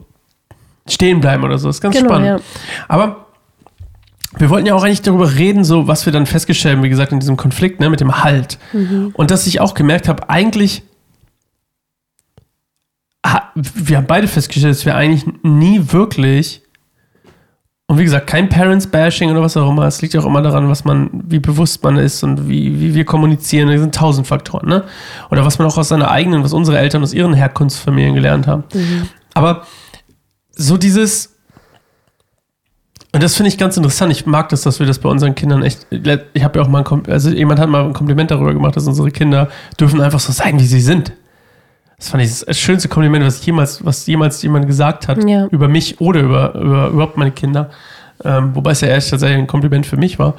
[0.89, 1.69] stehen bleiben oder so.
[1.69, 2.43] Das ist ganz Genau, spannend.
[2.89, 3.27] Aber
[4.39, 7.13] wir wollten ja auch eigentlich darüber reden, so was wir dann festgestellt haben, wie gesagt,
[7.13, 8.59] in diesem Konflikt, ne, mit dem Halt.
[9.13, 10.83] Und dass ich auch gemerkt habe, eigentlich,
[13.55, 16.63] wir haben beide festgestellt, dass wir eigentlich nie wirklich,
[17.87, 20.69] und wie gesagt, kein Parents-Bashing oder was auch immer, es liegt ja auch immer daran,
[20.69, 24.67] was man, wie bewusst man ist und wie, wie wir kommunizieren, das sind tausend Faktoren,
[24.67, 24.85] ne?
[25.31, 28.65] Oder was man auch aus seiner eigenen, was unsere Eltern aus ihren Herkunftsfamilien gelernt haben.
[29.35, 29.67] Aber
[30.53, 31.32] so dieses,
[33.13, 34.11] und das finde ich ganz interessant.
[34.13, 35.87] Ich mag das, dass wir das bei unseren Kindern echt.
[35.91, 38.87] Ich habe ja auch mal ein also jemand hat mal ein Kompliment darüber gemacht, dass
[38.87, 39.49] unsere Kinder
[39.79, 41.13] dürfen einfach so sein, wie sie sind.
[41.99, 45.47] Das fand ich das schönste Kompliment, was jemals, was jemals jemand gesagt hat Ja.
[45.47, 47.71] über mich oder über, über überhaupt meine Kinder.
[48.25, 50.35] Ähm, wobei es ja erst tatsächlich ein Kompliment für mich war.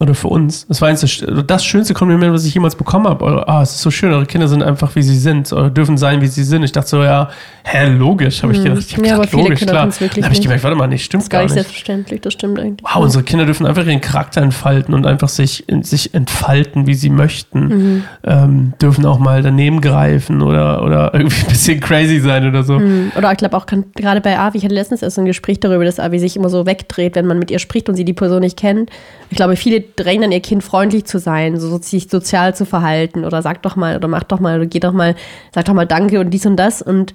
[0.00, 0.64] Oder für uns.
[0.68, 3.48] Das war eins sch- das schönste Kompliment, was ich jemals bekommen habe.
[3.48, 6.20] Ah, es ist so schön, eure Kinder sind einfach, wie sie sind, oder dürfen sein,
[6.20, 6.62] wie sie sind.
[6.62, 7.30] Ich dachte so, ja,
[7.64, 8.78] hä, logisch, habe ich gedacht.
[8.78, 9.86] Ich hab Ja, aber gedacht, logisch, Kinder klar.
[9.88, 10.42] Dann habe ich nicht.
[10.42, 11.62] gemerkt, warte mal, nee, stimmt Das ist gar gar nicht nicht.
[11.64, 12.84] selbstverständlich, das stimmt eigentlich.
[12.88, 17.10] Wow, unsere Kinder dürfen einfach ihren Charakter entfalten und einfach sich, sich entfalten, wie sie
[17.10, 17.60] möchten.
[17.66, 18.04] Mhm.
[18.22, 22.78] Ähm, dürfen auch mal daneben greifen oder, oder irgendwie ein bisschen crazy sein oder so.
[22.78, 23.10] Mhm.
[23.16, 25.58] Oder ich glaube auch kann- gerade bei Avi, ich hatte letztens erst so ein Gespräch
[25.58, 28.12] darüber, dass Avi sich immer so wegdreht, wenn man mit ihr spricht und sie die
[28.12, 28.90] Person nicht kennt.
[29.30, 33.24] Ich glaube, viele drängen dann ihr Kind freundlich zu sein, so sich sozial zu verhalten
[33.24, 35.14] oder sag doch mal oder mach doch mal oder geh doch mal,
[35.54, 36.82] sag doch mal Danke und dies und das.
[36.82, 37.14] Und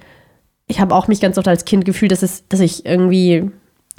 [0.67, 3.51] ich habe auch mich ganz oft als Kind gefühlt, dass, es, dass ich irgendwie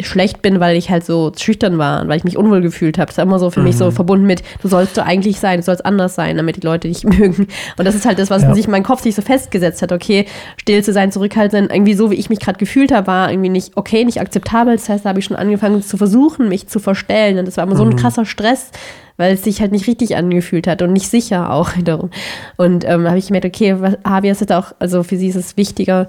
[0.03, 3.07] schlecht bin, weil ich halt so schüchtern war und weil ich mich unwohl gefühlt habe.
[3.07, 3.79] Das war immer so für mich Mhm.
[3.79, 6.89] so verbunden mit, du sollst du eigentlich sein, du sollst anders sein, damit die Leute
[6.89, 7.47] dich mögen.
[7.79, 8.53] Und das ist halt das, was Ja.
[8.55, 9.93] sich in meinem Kopf sich so festgesetzt hat.
[9.93, 10.27] Okay,
[10.61, 13.77] still zu sein, zurückhaltend, irgendwie so, wie ich mich gerade gefühlt habe, war irgendwie nicht
[13.77, 14.75] okay, nicht akzeptabel.
[14.75, 17.39] Das heißt, da habe ich schon angefangen zu versuchen, mich zu verstellen.
[17.39, 18.73] Und das war immer so ein krasser Stress,
[19.17, 22.11] weil es sich halt nicht richtig angefühlt hat und nicht sicher auch wiederum.
[22.57, 25.37] Und ähm, habe ich gemerkt, okay, was, Javier ist jetzt auch, also für sie ist
[25.37, 26.09] es wichtiger,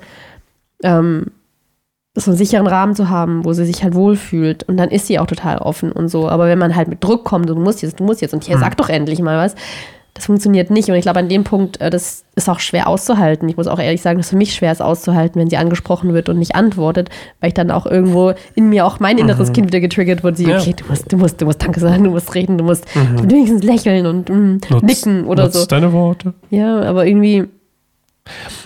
[0.83, 1.27] ähm,
[2.15, 4.63] so einen sicheren Rahmen zu haben, wo sie sich halt wohlfühlt.
[4.63, 6.29] Und dann ist sie auch total offen und so.
[6.29, 8.57] Aber wenn man halt mit Druck kommt, du musst jetzt, du musst jetzt und hier
[8.57, 9.55] sag doch endlich mal was,
[10.13, 10.87] das funktioniert nicht.
[10.87, 13.49] Und ich glaube, an dem Punkt, äh, das ist auch schwer auszuhalten.
[13.49, 16.29] Ich muss auch ehrlich sagen, dass für mich schwer ist auszuhalten, wenn sie angesprochen wird
[16.29, 17.09] und nicht antwortet,
[17.41, 20.37] weil ich dann auch irgendwo in mir auch mein inneres Kind wieder getriggert wird.
[20.37, 20.57] Sie, Ja.
[20.59, 22.85] okay, du musst, du musst, du musst Danke sagen, du musst reden, du musst
[23.23, 25.65] wenigstens lächeln und mm, nicken oder nutz so.
[25.65, 26.33] deine Worte.
[26.49, 27.43] Ja, aber irgendwie,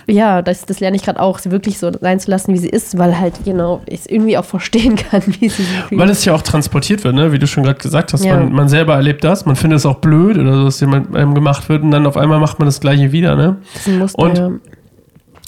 [0.07, 2.69] ja, das, das lerne ich gerade auch, sie wirklich so sein zu lassen, wie sie
[2.69, 5.99] ist, weil halt, genau, ich es irgendwie auch verstehen kann, wie sie sich fühlt.
[6.01, 7.31] Weil es ja auch transportiert wird, ne?
[7.31, 8.23] wie du schon gerade gesagt hast.
[8.23, 8.37] Ja.
[8.37, 11.33] Man, man selber erlebt das, man findet es auch blöd oder so, dass jemand einem
[11.35, 13.35] gemacht wird und dann auf einmal macht man das Gleiche wieder.
[13.35, 13.57] Ne?
[13.73, 14.51] Das ist ein Muster, Und- ja.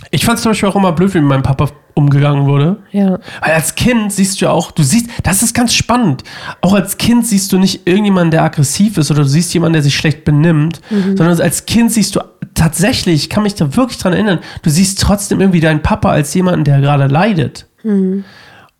[0.09, 2.77] Ich fand es zum Beispiel auch immer blöd, wie mit meinem Papa umgegangen wurde.
[2.91, 3.19] ja.
[3.41, 6.23] Weil als Kind siehst du ja auch, du siehst, das ist ganz spannend.
[6.61, 9.83] Auch als Kind siehst du nicht irgendjemanden, der aggressiv ist oder du siehst jemanden, der
[9.83, 12.21] sich schlecht benimmt, sondern als Kind siehst du
[12.55, 16.33] tatsächlich, ich kann mich da wirklich dran erinnern, du siehst trotzdem irgendwie deinen Papa als
[16.33, 17.67] jemanden, der gerade leidet.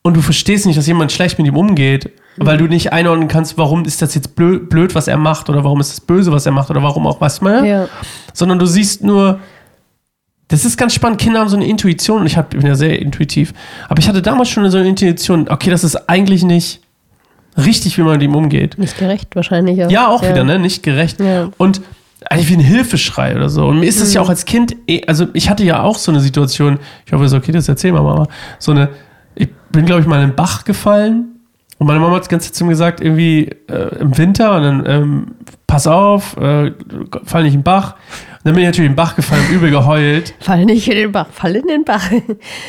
[0.03, 3.57] Und du verstehst nicht, dass jemand schlecht mit ihm umgeht, weil du nicht einordnen kannst,
[3.57, 6.45] warum ist das jetzt blöd, blöd, was er macht oder warum ist das böse, was
[6.45, 7.65] er macht oder warum auch was mal.
[7.65, 7.87] Ja.
[8.33, 9.39] Sondern du siehst nur,
[10.51, 11.19] das ist ganz spannend.
[11.19, 13.53] Kinder haben so eine Intuition und ich hab, bin ja sehr intuitiv.
[13.89, 16.81] Aber ich hatte damals schon so eine Intuition, okay, das ist eigentlich nicht
[17.57, 18.77] richtig, wie man mit ihm umgeht.
[18.77, 19.77] Nicht gerecht wahrscheinlich.
[19.77, 20.59] Ja, Ja, auch wieder, ne?
[20.59, 21.19] Nicht gerecht.
[21.19, 21.49] Ja.
[21.57, 21.81] Und
[22.29, 23.65] eigentlich wie ein Hilfeschrei oder so.
[23.67, 26.11] Und mir ist das ja auch als Kind, eh- also ich hatte ja auch so
[26.11, 28.27] eine Situation, ich hoffe, es ist okay, das erzählen wir mal, aber
[28.59, 28.89] so eine,
[29.35, 31.25] ich bin, glaube ich, mal in den Bach gefallen
[31.79, 34.61] und meine Mama hat die ganze Zeit zu mir gesagt, irgendwie äh, im Winter und
[34.63, 35.27] dann, ähm,
[35.65, 36.71] pass auf, äh,
[37.23, 37.95] fall nicht in den Bach.
[38.43, 40.33] Dann bin ich natürlich in den Bach gefallen, übel geheult.
[40.39, 42.09] Fall nicht in den Bach, fall in den Bach.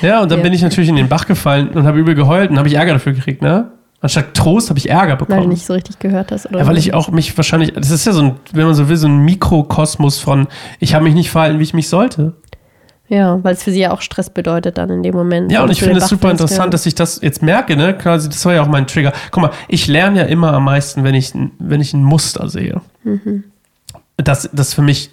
[0.02, 0.42] Ja, und dann Ja.
[0.42, 2.92] bin ich natürlich in den Bach gefallen und habe übel geheult und habe ich Ärger
[2.94, 3.70] dafür gekriegt, ne?
[4.00, 5.38] Anstatt Trost habe ich Ärger bekommen.
[5.38, 6.46] Weil du nicht so richtig gehört hast.
[6.46, 8.88] Oder Ja, weil ich auch mich wahrscheinlich, das ist ja so ein, wenn man so
[8.88, 10.48] will, so ein Mikrokosmos von,
[10.80, 12.32] ich habe mich nicht verhalten, wie ich mich sollte.
[13.08, 15.52] Ja, weil es für sie ja auch Stress bedeutet dann in dem Moment.
[15.52, 17.94] Ja, und ich finde es super interessant, dass ich das jetzt merke, ne?
[17.96, 19.12] Quasi, das war ja auch mein Trigger.
[19.30, 22.48] Guck mal, ich lerne ja immer am meisten, wenn ich, ein- wenn ich ein Muster
[22.48, 22.80] sehe.
[23.04, 23.44] Mhm.
[24.16, 25.10] Das, das für mich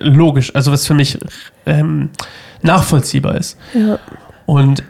[0.00, 1.18] logisch, also was für mich
[1.66, 2.10] ähm,
[2.62, 3.58] nachvollziehbar ist.
[3.74, 3.98] Ja.
[4.46, 4.84] Und,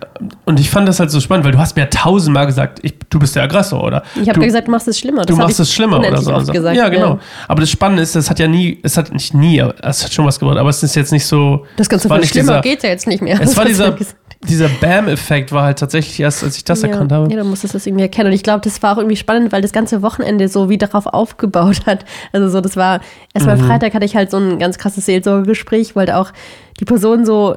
[0.47, 2.95] und ich fand das halt so spannend, weil du hast mir ja tausendmal gesagt, ich,
[3.09, 4.03] du bist der Aggressor, oder?
[4.21, 5.25] Ich habe ja gesagt, du machst es schlimmer.
[5.25, 6.35] Das du machst es schlimmer oder so.
[6.35, 7.21] Oft gesagt, ja, genau.
[7.47, 10.27] Aber das Spannende ist, es hat ja nie, es hat nicht nie, es hat schon
[10.27, 11.67] was gebracht, aber es ist jetzt nicht so.
[11.77, 13.41] Das Ganze war nicht schlimmer dieser, geht ja jetzt nicht mehr.
[13.41, 14.07] Es war dieser, ja.
[14.49, 17.31] Dieser Bam-Effekt war halt tatsächlich erst, als ich das erkannt ja, habe.
[17.31, 18.29] Ja, dann musstest du das irgendwie erkennen.
[18.29, 21.07] Und ich glaube, das war auch irgendwie spannend, weil das ganze Wochenende so wie darauf
[21.07, 22.05] aufgebaut hat.
[22.33, 23.01] Also so, das war,
[23.33, 23.67] erstmal Mhm.
[23.67, 26.33] Freitag hatte ich halt so ein ganz krasses Seelsorgegespräch, weil da auch
[26.81, 27.57] die Person so,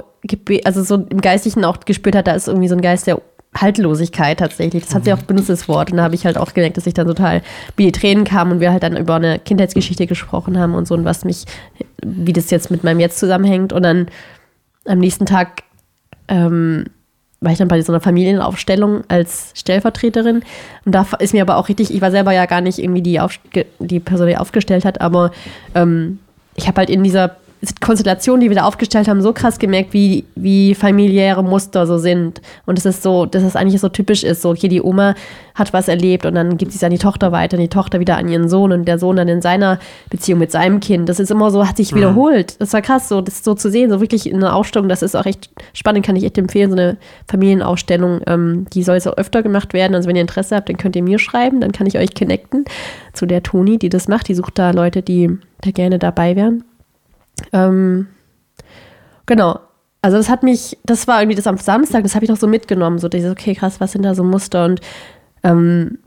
[0.63, 3.21] also so im Geistlichen auch gespürt hat, da ist irgendwie so ein Geist der
[3.56, 4.84] Haltlosigkeit tatsächlich.
[4.84, 5.91] Das hat sie auch benutzt, das Wort.
[5.91, 7.41] Und da habe ich halt auch gemerkt, dass ich dann total
[7.76, 10.93] wie die Tränen kamen und wir halt dann über eine Kindheitsgeschichte gesprochen haben und so
[10.93, 11.45] und was mich,
[12.06, 13.73] wie das jetzt mit meinem Jetzt zusammenhängt.
[13.73, 14.08] Und dann
[14.86, 15.63] am nächsten Tag
[16.28, 16.86] ähm,
[17.40, 20.44] war ich dann bei so einer Familienaufstellung als Stellvertreterin.
[20.86, 23.20] Und da ist mir aber auch richtig, ich war selber ja gar nicht irgendwie die,
[23.20, 25.32] Aufge die Person, die aufgestellt hat, aber
[25.76, 26.20] ähm,
[26.56, 27.38] ich habe halt in dieser
[27.82, 32.41] Konstellation, die wir da aufgestellt haben, so krass gemerkt, wie, wie familiäre Muster so sind.
[32.65, 34.41] Und es ist so, dass es eigentlich so typisch ist.
[34.41, 35.15] So, hier die Oma
[35.56, 38.00] hat was erlebt und dann gibt sie es an die Tochter weiter, und die Tochter
[38.00, 41.10] wieder an ihren Sohn und der Sohn dann in seiner Beziehung mit seinem Kind.
[41.10, 41.98] Das ist immer so, hat sich mhm.
[41.98, 42.62] wiederholt.
[42.62, 44.88] Das war krass, so, das so zu sehen, so wirklich in einer Ausstellung.
[44.88, 48.22] Das ist auch echt spannend, kann ich echt empfehlen, so eine Familienausstellung.
[48.28, 49.96] Ähm, die soll so öfter gemacht werden.
[49.96, 52.65] Also, wenn ihr Interesse habt, dann könnt ihr mir schreiben, dann kann ich euch connecten
[53.13, 54.28] zu der Toni, die das macht.
[54.28, 56.63] Die sucht da Leute, die da gerne dabei wären.
[57.54, 58.08] Ähm,
[59.26, 59.60] genau.
[60.02, 62.47] Also das hat mich, das war irgendwie das am Samstag, das habe ich noch so
[62.47, 64.80] mitgenommen, so dieses, okay, krass, was sind da so Muster und
[65.43, 65.97] ähm,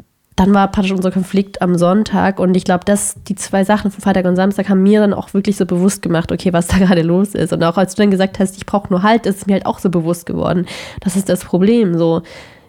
[0.41, 4.01] dann war praktisch unser Konflikt am Sonntag und ich glaube, dass die zwei Sachen von
[4.01, 7.03] Freitag und Samstag haben mir dann auch wirklich so bewusst gemacht, okay, was da gerade
[7.03, 7.53] los ist.
[7.53, 9.67] Und auch als du dann gesagt hast, ich brauche nur Halt, ist es mir halt
[9.67, 10.67] auch so bewusst geworden.
[11.01, 11.99] Das ist das Problem.
[11.99, 12.23] So,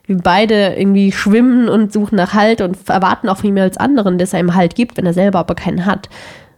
[0.05, 4.17] wir beide irgendwie schwimmen und suchen nach Halt und erwarten auch von ihm als anderen,
[4.17, 6.09] dass er ihm Halt gibt, wenn er selber aber keinen hat.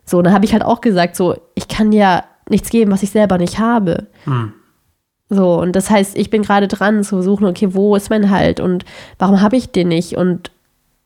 [0.05, 3.11] So, dann habe ich halt auch gesagt, so, ich kann ja nichts geben, was ich
[3.11, 4.07] selber nicht habe.
[4.25, 4.53] Hm.
[5.29, 8.59] So, und das heißt, ich bin gerade dran zu suchen, okay, wo ist mein Halt
[8.59, 8.85] und
[9.17, 10.51] warum habe ich den nicht und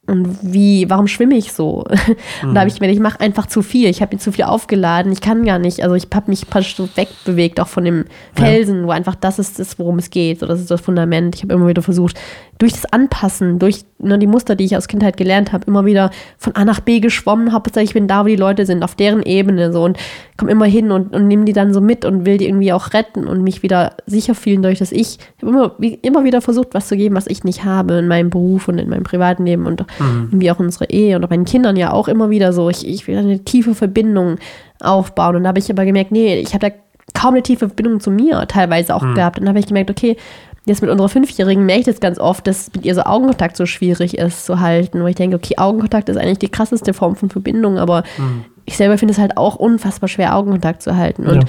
[0.08, 1.86] und wie, warum schwimme ich so?
[1.90, 2.18] Mhm.
[2.48, 3.90] Und da habe ich mir, ich mache einfach zu viel.
[3.90, 5.12] Ich habe mir zu viel aufgeladen.
[5.12, 5.84] Ich kann gar nicht.
[5.84, 8.88] Also ich habe mich praktisch so wegbewegt, auch von dem Felsen, ja.
[8.88, 10.40] wo einfach das ist, das, worum es geht.
[10.40, 11.36] So, das ist das Fundament.
[11.36, 12.18] Ich habe immer wieder versucht,
[12.58, 16.10] durch das Anpassen, durch ne, die Muster, die ich aus Kindheit gelernt habe, immer wieder
[16.38, 17.54] von A nach B geschwommen.
[17.54, 19.98] Hauptsache, ich bin da, wo die Leute sind, auf deren Ebene so und
[20.38, 22.94] komme immer hin und, und nehme die dann so mit und will die irgendwie auch
[22.94, 26.70] retten und mich wieder sicher fühlen, durch das ich, ich habe immer, immer wieder versucht,
[26.74, 29.66] was zu geben, was ich nicht habe in meinem Beruf und in meinem privaten Leben
[29.66, 30.30] und mhm.
[30.32, 32.70] irgendwie auch unsere Ehe und auch meinen Kindern ja auch immer wieder so.
[32.70, 34.38] Ich, ich will eine tiefe Verbindung
[34.80, 36.76] aufbauen und da habe ich aber gemerkt, nee, ich habe da
[37.14, 39.16] kaum eine tiefe Verbindung zu mir teilweise auch mhm.
[39.16, 39.40] gehabt.
[39.40, 40.18] Und dann habe ich gemerkt, okay,
[40.66, 43.66] jetzt mit unserer Fünfjährigen merke ich das ganz oft, dass mit ihr so Augenkontakt so
[43.66, 45.02] schwierig ist zu halten.
[45.02, 48.46] Wo ich denke, okay, Augenkontakt ist eigentlich die krasseste Form von Verbindung, aber mhm.
[48.66, 51.26] ich selber finde es halt auch unfassbar schwer, Augenkontakt zu halten.
[51.26, 51.46] Und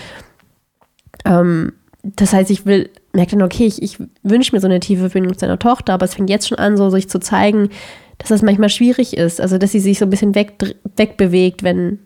[1.26, 1.40] ja.
[1.40, 5.10] ähm, das heißt, ich will, merke dann, okay, ich, ich wünsche mir so eine tiefe
[5.10, 7.70] Verbindung zu seiner Tochter, aber es fängt jetzt schon an, so sich zu zeigen,
[8.18, 9.40] dass das manchmal schwierig ist.
[9.40, 10.54] Also, dass sie sich so ein bisschen weg,
[10.96, 12.00] wegbewegt, wenn,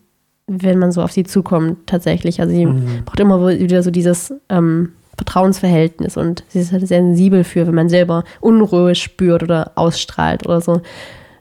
[0.46, 2.40] wenn man so auf sie zukommt, tatsächlich.
[2.40, 3.05] Also, sie mhm.
[3.05, 7.88] braucht immer wieder so dieses, ähm, Vertrauensverhältnis und sie ist halt sensibel für, wenn man
[7.88, 10.81] selber Unruhe spürt oder ausstrahlt oder so.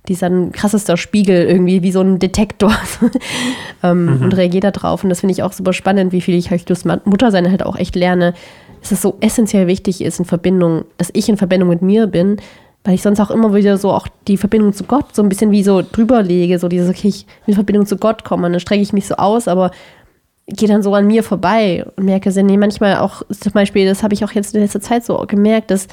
[0.08, 2.74] Die ist ein krassester Spiegel irgendwie, wie so ein Detektor
[3.84, 4.24] ähm, mhm.
[4.24, 5.04] und reagiert da drauf.
[5.04, 7.78] Und das finde ich auch super spannend, wie viel ich durch das Muttersein halt auch
[7.78, 8.34] echt lerne,
[8.82, 12.38] dass es so essentiell wichtig ist in Verbindung, dass ich in Verbindung mit mir bin,
[12.84, 15.52] weil ich sonst auch immer wieder so auch die Verbindung zu Gott so ein bisschen
[15.52, 18.54] wie so drüber lege, so dieses, okay, ich will in Verbindung zu Gott kommen und
[18.54, 19.72] dann strecke ich mich so aus, aber
[20.48, 24.14] gehe dann so an mir vorbei und merke, nee, manchmal auch, zum Beispiel, das habe
[24.14, 25.88] ich auch jetzt in letzter Zeit so gemerkt, dass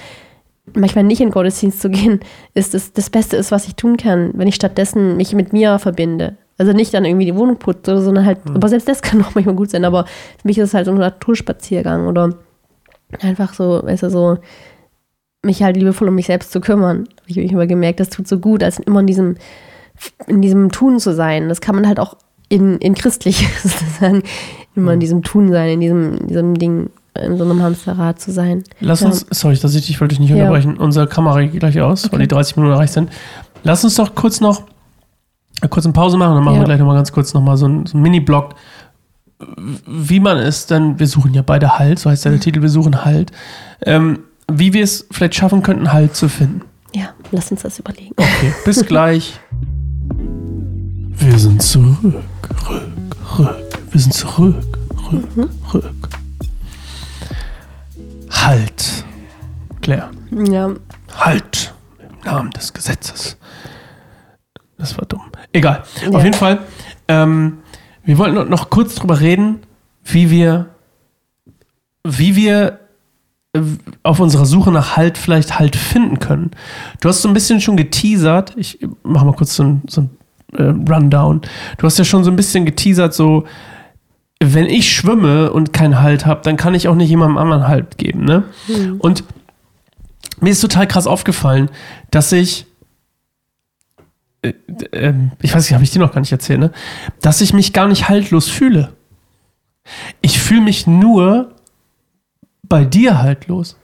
[0.74, 2.20] manchmal nicht in Gottesdienst zu gehen,
[2.54, 5.78] ist das, das Beste ist, was ich tun kann, wenn ich stattdessen mich mit mir
[5.78, 6.36] verbinde.
[6.56, 8.56] Also nicht dann irgendwie die Wohnung putze, sondern halt, mhm.
[8.56, 10.92] aber selbst das kann auch manchmal gut sein, aber für mich ist es halt so
[10.92, 12.34] ein Naturspaziergang oder
[13.20, 14.38] einfach so, weißt du, so,
[15.48, 17.08] mich halt liebevoll um mich selbst zu kümmern.
[17.26, 19.36] Ich habe immer gemerkt, das tut so gut, als immer in diesem,
[20.26, 21.48] in diesem Tun zu sein.
[21.48, 22.16] Das kann man halt auch
[22.48, 24.22] in, in christlich sozusagen
[24.76, 25.00] immer in mhm.
[25.00, 28.62] diesem Tun sein, in diesem, diesem Ding, in so einem Hamsterrad zu sein.
[28.80, 30.36] Lass uns, sorry, dass ich, ich wollte dich nicht ja.
[30.36, 32.12] unterbrechen, unsere Kamera geht gleich aus, okay.
[32.12, 33.10] weil die 30 Minuten erreicht sind.
[33.64, 34.62] Lass uns doch kurz noch
[35.60, 36.60] eine kurze Pause machen, dann machen ja.
[36.60, 38.54] wir gleich nochmal ganz kurz nochmal so einen, so einen Mini-Blog,
[39.86, 42.42] wie man es dann, wir suchen ja beide Halt, so heißt ja der mhm.
[42.44, 43.32] Titel, wir suchen Halt,
[43.82, 46.62] ähm, wie wir es vielleicht schaffen könnten, Halt zu finden.
[46.94, 48.14] Ja, lass uns das überlegen.
[48.16, 49.38] Okay, bis gleich.
[51.12, 51.98] Wir sind zurück,
[52.68, 53.56] rück, rück.
[53.90, 54.78] Wir sind zurück,
[55.12, 55.50] rück, mhm.
[55.74, 56.08] rück.
[58.30, 59.04] Halt,
[59.82, 60.10] Claire.
[60.30, 60.70] Ja.
[61.16, 63.36] Halt, im Namen des Gesetzes.
[64.78, 65.22] Das war dumm.
[65.52, 65.82] Egal.
[66.02, 66.10] Ja.
[66.10, 66.60] Auf jeden Fall,
[67.08, 67.58] ähm,
[68.04, 69.60] wir wollten noch kurz drüber reden,
[70.04, 70.70] wie wir,
[72.04, 72.78] wie wir
[74.02, 76.50] auf unserer Suche nach Halt vielleicht Halt finden können.
[77.00, 78.54] Du hast so ein bisschen schon geteasert.
[78.56, 80.10] Ich mache mal kurz so ein, so ein
[80.54, 81.40] äh, Rundown.
[81.78, 83.46] Du hast ja schon so ein bisschen geteasert, so,
[84.40, 87.98] wenn ich schwimme und keinen Halt habe, dann kann ich auch nicht jemandem anderen Halt
[87.98, 88.24] geben.
[88.24, 88.44] Ne?
[88.68, 88.96] Mhm.
[89.00, 89.24] Und
[90.40, 91.70] mir ist total krass aufgefallen,
[92.10, 92.66] dass ich,
[94.42, 94.52] äh,
[94.92, 96.70] äh, ich weiß nicht, habe ich dir noch gar nicht erzählt, ne?
[97.20, 98.92] dass ich mich gar nicht haltlos fühle.
[100.20, 101.54] Ich fühle mich nur
[102.68, 103.76] bei dir haltlos.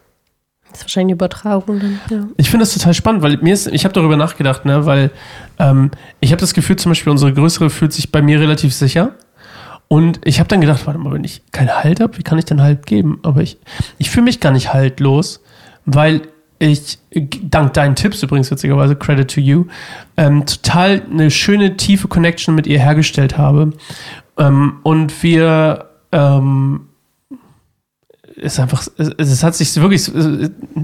[0.70, 2.26] Das ist wahrscheinlich eine Übertragung dann, ja.
[2.36, 5.12] Ich finde das total spannend, weil mir ist, ich habe darüber nachgedacht, ne, weil
[5.60, 9.14] ähm, ich habe das Gefühl, zum Beispiel unsere Größere fühlt sich bei mir relativ sicher.
[9.86, 12.44] Und ich habe dann gedacht, warte mal, wenn ich keinen Halt habe, wie kann ich
[12.46, 13.20] denn Halt geben?
[13.22, 13.58] Aber ich,
[13.98, 15.42] ich fühle mich gar nicht haltlos,
[15.84, 16.22] weil
[16.58, 16.98] ich,
[17.42, 19.66] dank deinen Tipps übrigens witzigerweise, Credit to you,
[20.16, 23.72] ähm, total eine schöne, tiefe Connection mit ihr hergestellt habe.
[24.38, 26.88] Ähm, und wir, ähm,
[28.44, 30.10] ist einfach, es, hat sich wirklich,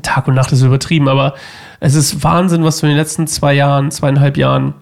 [0.02, 1.34] Tag und Nacht ist übertrieben, aber
[1.78, 4.74] es ist Wahnsinn, was du in den letzten zwei Jahren, zweieinhalb Jahren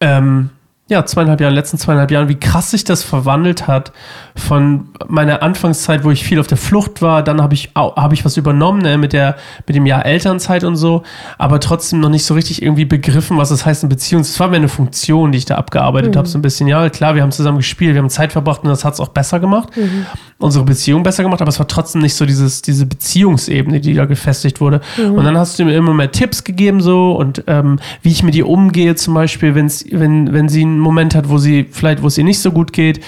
[0.00, 0.50] ähm,
[0.86, 3.92] ja, zweieinhalb Jahren, letzten zweieinhalb Jahren, wie krass sich das verwandelt hat
[4.36, 8.22] von meiner Anfangszeit, wo ich viel auf der Flucht war, dann habe ich, hab ich
[8.26, 11.02] was übernommen ne, mit, der, mit dem Jahr Elternzeit und so,
[11.38, 14.20] aber trotzdem noch nicht so richtig irgendwie begriffen, was das heißt in Beziehung.
[14.20, 16.18] Es war mir eine Funktion, die ich da abgearbeitet mhm.
[16.18, 16.68] habe, so ein bisschen.
[16.68, 19.08] Ja, klar, wir haben zusammen gespielt, wir haben Zeit verbracht und das hat es auch
[19.08, 20.04] besser gemacht, mhm.
[20.36, 24.04] unsere Beziehung besser gemacht, aber es war trotzdem nicht so dieses, diese Beziehungsebene, die da
[24.04, 24.82] gefestigt wurde.
[24.98, 25.14] Mhm.
[25.14, 28.34] Und dann hast du mir immer mehr Tipps gegeben so und ähm, wie ich mit
[28.34, 32.18] ihr umgehe zum Beispiel, wenn's, wenn, wenn sie Moment hat, wo sie vielleicht, wo es
[32.18, 33.00] ihr nicht so gut geht,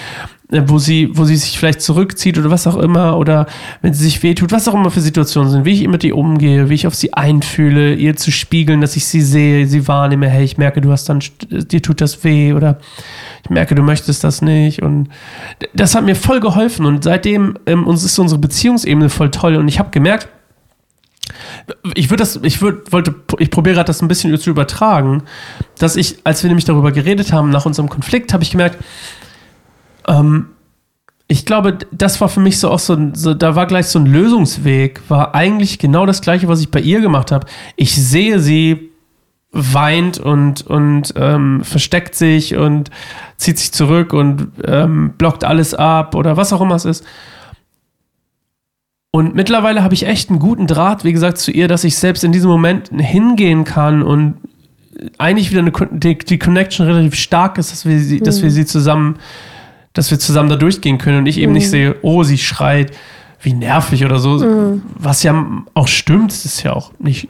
[0.51, 3.47] äh, wo sie, wo sie sich vielleicht zurückzieht oder was auch immer, oder
[3.81, 6.69] wenn sie sich wehtut, was auch immer für Situationen sind, wie ich mit ihr umgehe,
[6.69, 10.45] wie ich auf sie einfühle, ihr zu spiegeln, dass ich sie sehe, sie wahrnehme, hey,
[10.45, 12.79] ich merke, du hast dann, dir tut das weh, oder
[13.43, 14.81] ich merke, du möchtest das nicht.
[14.81, 15.09] Und
[15.73, 16.85] das hat mir voll geholfen.
[16.85, 19.55] Und seitdem ähm, uns ist unsere Beziehungsebene voll toll.
[19.55, 20.27] Und ich habe gemerkt,
[21.95, 25.23] ich würde das, ich würde, wollte, ich probiere gerade das ein bisschen zu übertragen,
[25.79, 28.77] dass ich, als wir nämlich darüber geredet haben, nach unserem Konflikt, habe ich gemerkt,
[30.07, 30.47] ähm,
[31.27, 34.05] ich glaube, das war für mich so auch so, so, da war gleich so ein
[34.05, 37.47] Lösungsweg, war eigentlich genau das gleiche, was ich bei ihr gemacht habe.
[37.75, 38.91] Ich sehe sie
[39.51, 42.91] weint und, und ähm, versteckt sich und
[43.35, 47.05] zieht sich zurück und ähm, blockt alles ab oder was auch immer es ist.
[49.17, 52.23] Und mittlerweile habe ich echt einen guten Draht, wie gesagt, zu ihr, dass ich selbst
[52.23, 54.35] in diesem Moment hingehen kann und
[55.17, 58.25] eigentlich wieder eine, die, die Connection relativ stark ist, dass wir sie, mhm.
[58.25, 59.17] dass wir sie zusammen,
[59.93, 61.57] dass wir zusammen da durchgehen können und ich eben mhm.
[61.57, 62.91] nicht sehe, oh, sie schreit,
[63.41, 64.37] wie nervig oder so.
[64.37, 64.83] Mhm.
[64.93, 67.27] Was ja auch stimmt, es ist ja auch nicht,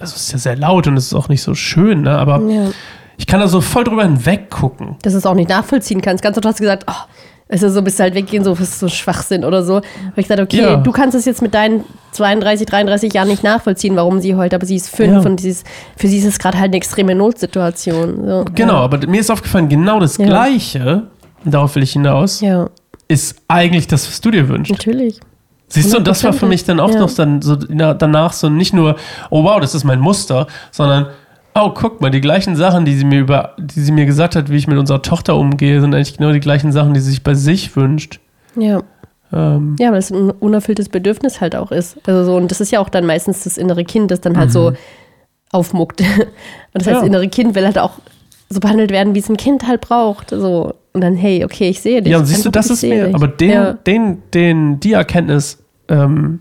[0.00, 2.18] also es ist ja sehr laut und es ist auch nicht so schön, ne?
[2.18, 2.70] aber ja.
[3.18, 4.96] ich kann da so voll drüber hinweg gucken.
[5.02, 6.24] Dass du es auch nicht nachvollziehen kannst.
[6.24, 7.04] Ganz oft hast du gesagt, oh,
[7.52, 9.74] es ist so, bis halt weggehen, so, ist so Schwachsinn oder so.
[9.74, 9.82] Weil
[10.16, 10.76] ich gesagt, okay, ja.
[10.76, 14.64] du kannst es jetzt mit deinen 32, 33 Jahren nicht nachvollziehen, warum sie heult, aber
[14.64, 15.30] sie ist fünf ja.
[15.30, 15.64] und dieses,
[15.96, 18.24] für sie ist es gerade halt eine extreme Notsituation.
[18.24, 18.80] So, genau, ja.
[18.80, 21.08] aber mir ist aufgefallen, genau das Gleiche,
[21.44, 22.40] darauf will ich hinaus,
[23.08, 24.72] ist eigentlich das, was du dir wünschst.
[24.72, 25.18] Natürlich.
[25.72, 28.74] Siehst du, und das war für mich dann auch noch dann so danach so nicht
[28.74, 28.96] nur,
[29.30, 31.08] oh wow, das ist mein Muster, sondern
[31.54, 34.50] Oh, guck mal, die gleichen Sachen, die sie mir über, die sie mir gesagt hat,
[34.50, 37.22] wie ich mit unserer Tochter umgehe, sind eigentlich genau die gleichen Sachen, die sie sich
[37.22, 38.20] bei sich wünscht.
[38.56, 38.82] Ja.
[39.32, 39.76] Ähm.
[39.78, 41.96] Ja, weil es ein unerfülltes Bedürfnis halt auch ist.
[42.06, 44.48] Also so, und das ist ja auch dann meistens das innere Kind, das dann halt
[44.48, 44.52] mhm.
[44.52, 44.72] so
[45.52, 46.00] aufmuckt.
[46.72, 47.00] Und das heißt, ja.
[47.00, 47.98] das innere Kind will halt auch
[48.48, 50.30] so behandelt werden, wie es ein Kind halt braucht.
[50.30, 50.74] So.
[50.92, 52.12] Und dann, hey, okay, ich sehe dich.
[52.12, 53.72] Ja, und siehst du, das ist mir, aber den, ja.
[53.72, 55.58] den, den, die Erkenntnis,
[55.88, 56.40] ähm,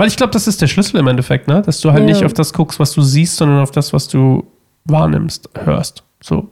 [0.00, 1.60] weil ich glaube, das ist der Schlüssel im Endeffekt, ne?
[1.60, 2.06] Dass du halt ja.
[2.06, 4.44] nicht auf das guckst, was du siehst, sondern auf das, was du
[4.86, 6.04] wahrnimmst, hörst.
[6.22, 6.50] So.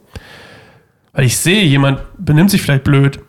[1.13, 3.19] Weil ich sehe, jemand benimmt sich vielleicht blöd,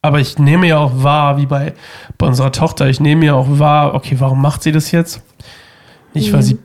[0.00, 1.74] aber ich nehme ja auch wahr, wie bei,
[2.16, 5.20] bei unserer Tochter, ich nehme ja auch wahr, okay, warum macht sie das jetzt?
[6.14, 6.44] Nicht, weil mhm.
[6.46, 6.58] sie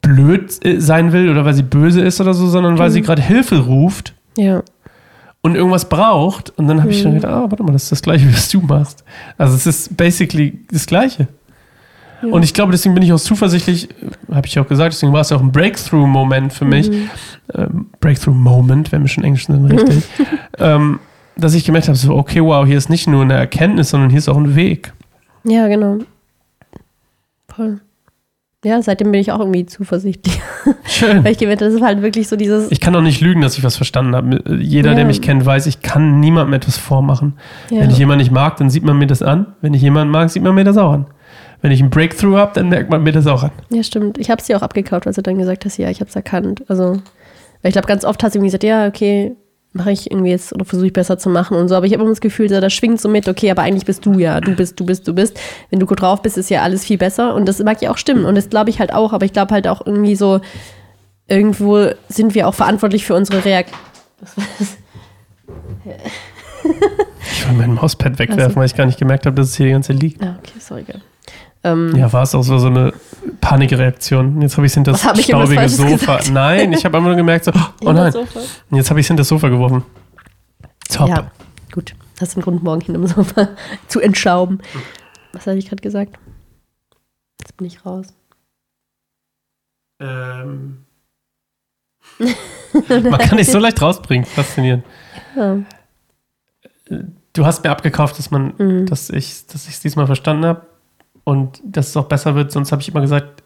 [0.00, 3.06] blöd äh, sein will oder weil sie böse ist oder so, sondern weil sie mhm.
[3.06, 4.14] gerade Hilfe ruft.
[4.36, 4.62] Ja.
[5.40, 6.50] Und irgendwas braucht.
[6.50, 6.94] Und dann habe mhm.
[6.94, 9.02] ich dann gedacht, ah, warte mal, das ist das Gleiche, was du machst.
[9.36, 11.26] Also es ist basically das Gleiche.
[12.22, 13.88] Und ich glaube, deswegen bin ich auch zuversichtlich,
[14.32, 16.90] habe ich auch gesagt, deswegen war es ja auch ein Breakthrough-Moment für mich.
[16.90, 17.10] Mhm.
[17.54, 20.04] Ähm, Breakthrough-Moment, wenn wir schon Englisch sind, richtig.
[20.58, 20.98] ähm,
[21.36, 24.18] dass ich gemerkt habe, so, okay, wow, hier ist nicht nur eine Erkenntnis, sondern hier
[24.18, 24.92] ist auch ein Weg.
[25.44, 25.98] Ja, genau.
[27.48, 27.80] Voll.
[28.64, 30.40] Ja, seitdem bin ich auch irgendwie zuversichtlich.
[30.86, 31.22] Schön.
[31.22, 32.72] Weil ich gemerkt habe, das ist halt wirklich so dieses.
[32.72, 34.42] Ich kann auch nicht lügen, dass ich was verstanden habe.
[34.58, 34.96] Jeder, ja.
[34.96, 37.34] der mich kennt, weiß, ich kann niemandem etwas vormachen.
[37.70, 37.82] Ja.
[37.82, 39.54] Wenn ich jemanden nicht mag, dann sieht man mir das an.
[39.60, 41.06] Wenn ich jemanden mag, sieht man mir das auch an
[41.66, 43.50] wenn ich einen Breakthrough habe, dann merkt man mir das auch an.
[43.70, 44.18] Ja, stimmt.
[44.18, 46.14] Ich habe es dir auch abgekauft, als du dann gesagt hast, ja, ich habe es
[46.14, 46.62] erkannt.
[46.68, 47.00] Also,
[47.64, 49.34] ich glaube, ganz oft hast du irgendwie gesagt, ja, okay,
[49.72, 51.74] mache ich irgendwie jetzt oder versuche ich besser zu machen und so.
[51.74, 54.16] Aber ich habe immer das Gefühl, da schwingt so mit, okay, aber eigentlich bist du
[54.16, 55.40] ja, du bist, du bist, du bist.
[55.70, 57.34] Wenn du gut drauf bist, ist ja alles viel besser.
[57.34, 58.26] Und das mag ja auch stimmen.
[58.26, 59.12] Und das glaube ich halt auch.
[59.12, 60.40] Aber ich glaube halt auch irgendwie so,
[61.26, 63.80] irgendwo sind wir auch verantwortlich für unsere Reaktion.
[64.20, 64.76] Was war das?
[67.32, 68.56] ich will mein Mauspad wegwerfen, also.
[68.56, 70.22] weil ich gar nicht gemerkt habe, dass es hier die ganze Zeit liegt.
[70.22, 70.84] Ah, okay, sorry.
[71.66, 72.92] Ähm, ja, war es auch so, so eine
[73.40, 74.40] Panikreaktion.
[74.40, 76.18] Jetzt habe ich es hinter das staubige Sofa.
[76.18, 76.30] Gesagt?
[76.30, 77.52] Nein, ich habe einfach nur gemerkt, so,
[77.84, 78.12] oh nein.
[78.70, 79.82] Jetzt habe ich es hinter das Sofa geworfen.
[80.88, 81.08] Top.
[81.08, 81.30] Ja,
[81.72, 81.94] gut.
[82.20, 83.48] Hast du einen Grund, morgen hinter dem Sofa
[83.88, 84.60] zu entschauben.
[85.32, 86.18] Was hatte ich gerade gesagt?
[87.40, 88.06] Jetzt bin ich raus.
[90.00, 90.84] Ähm.
[92.88, 94.24] Man kann nicht so leicht rausbringen.
[94.24, 94.84] Faszinierend.
[95.34, 95.58] Ja.
[97.32, 98.86] du hast mir abgekauft, dass man, Mhm.
[98.86, 100.62] dass ich, dass ich es diesmal verstanden habe
[101.26, 102.52] und dass es auch besser wird.
[102.52, 103.42] Sonst habe ich immer gesagt,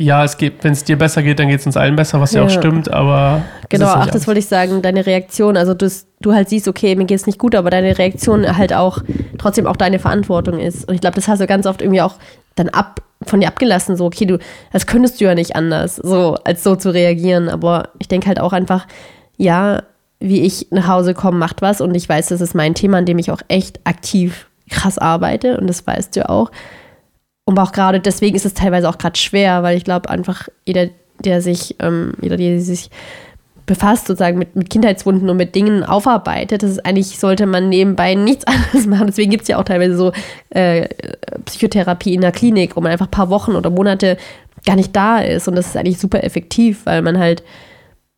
[0.00, 2.32] ja, es geht, wenn es dir besser geht, dann geht es uns allen besser, was
[2.32, 2.58] ja, auch Ja.
[2.58, 4.26] stimmt, aber Genau, ach, das alles.
[4.26, 7.38] wollte ich sagen, deine Reaktion, also du, du halt siehst, okay, mir geht es nicht
[7.38, 9.02] gut, aber deine Reaktion halt auch
[9.36, 10.88] trotzdem auch deine Verantwortung ist.
[10.88, 12.14] Und ich glaube, das hast du ganz oft irgendwie auch
[12.54, 14.38] dann ab von dir abgelassen, so, okay, du,
[14.72, 17.48] das könntest du ja nicht anders, so, als so zu reagieren.
[17.48, 18.86] Aber ich denke halt auch einfach,
[19.36, 19.82] ja,
[20.20, 23.04] wie ich nach Hause komme, macht was und ich weiß, das ist mein Thema, an
[23.04, 26.50] dem ich auch echt aktiv krass arbeite und das weißt du auch.
[27.48, 30.88] Und auch gerade deswegen ist es teilweise auch gerade schwer, weil ich glaube einfach jeder,
[31.24, 32.90] der sich, ähm, jeder, der sich
[33.64, 38.14] befasst sozusagen mit, mit Kindheitswunden und mit Dingen aufarbeitet, das ist eigentlich, sollte man nebenbei
[38.14, 39.06] nichts anderes machen.
[39.06, 40.12] Deswegen gibt es ja auch teilweise so
[40.50, 40.90] äh,
[41.46, 44.18] Psychotherapie in der Klinik, wo man einfach ein paar Wochen oder Monate
[44.66, 45.48] gar nicht da ist.
[45.48, 47.42] Und das ist eigentlich super effektiv, weil man halt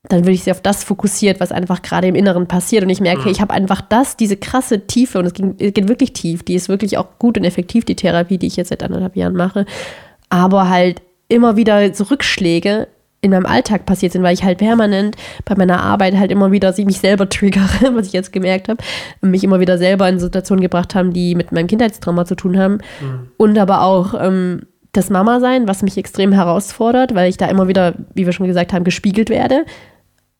[0.09, 2.82] dann würde ich sie auf das fokussiert, was einfach gerade im Inneren passiert.
[2.84, 5.88] Und ich merke, ich habe einfach das, diese krasse Tiefe, und es ging- es geht
[5.88, 8.82] wirklich tief, die ist wirklich auch gut und effektiv, die Therapie, die ich jetzt seit
[8.82, 9.66] anderthalb Jahren mache.
[10.30, 12.88] Aber halt immer wieder so Rückschläge
[13.22, 16.74] in meinem Alltag passiert sind, weil ich halt permanent bei meiner Arbeit halt immer wieder
[16.78, 18.82] mich selber triggere, was ich jetzt gemerkt habe,
[19.20, 22.78] mich immer wieder selber in Situationen gebracht haben, die mit meinem Kindheitstrauma zu tun haben.
[23.36, 24.62] Und aber auch ähm,
[24.93, 28.72] das Mama-Sein, was mich extrem herausfordert, weil ich da immer wieder, wie wir schon gesagt
[28.72, 29.64] haben, gespiegelt werde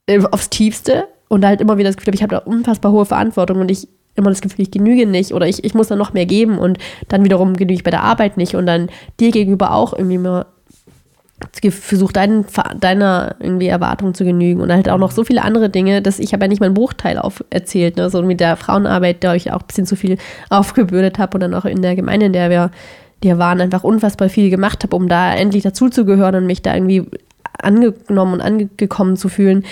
[0.07, 3.07] äh, aufs Tiefste und halt immer wieder das Gefühl habe, ich habe da unfassbar hohe
[3.07, 6.13] Verantwortung und ich immer das Gefühl, ich genüge nicht oder ich, ich muss da noch
[6.13, 6.79] mehr geben und
[7.09, 8.89] dann wiederum genüge ich bei der Arbeit nicht und dann
[9.21, 10.47] dir gegenüber auch irgendwie mal
[11.71, 12.45] versucht, deinen,
[12.79, 16.35] deiner irgendwie Erwartung zu genügen und halt auch noch so viele andere Dinge, dass ich
[16.35, 18.11] habe ja nicht mal einen Bruchteil auf erzählt, ne?
[18.11, 20.19] so mit der Frauenarbeit, da ich auch ein bisschen zu viel
[20.51, 22.71] aufgebürdet habe und dann auch in der Gemeinde, in der wir,
[23.23, 27.07] die waren, einfach unfassbar viel gemacht habe, um da endlich dazuzugehören und mich da irgendwie
[27.61, 29.65] angenommen und angekommen zu fühlen.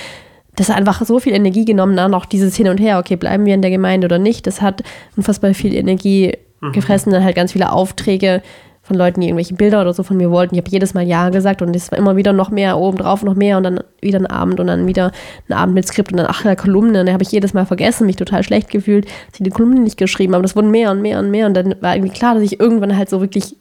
[0.56, 3.46] Das hat einfach so viel Energie genommen, dann auch dieses Hin und Her, okay, bleiben
[3.46, 4.82] wir in der Gemeinde oder nicht, das hat
[5.16, 6.32] unfassbar viel Energie
[6.72, 8.42] gefressen, dann halt ganz viele Aufträge
[8.88, 10.54] von Leuten, die irgendwelche Bilder oder so von mir wollten.
[10.54, 13.36] Ich habe jedes Mal Ja gesagt und es war immer wieder noch mehr obendrauf, noch
[13.36, 15.12] mehr und dann wieder ein Abend und dann wieder
[15.48, 17.00] ein Abend mit Skript und dann ach, eine Kolumne.
[17.00, 19.80] Und dann habe ich jedes Mal vergessen, mich total schlecht gefühlt, dass ich die Kolumne
[19.80, 20.42] nicht geschrieben habe.
[20.42, 22.96] Das wurden mehr und mehr und mehr und dann war irgendwie klar, dass ich irgendwann
[22.96, 23.56] halt so wirklich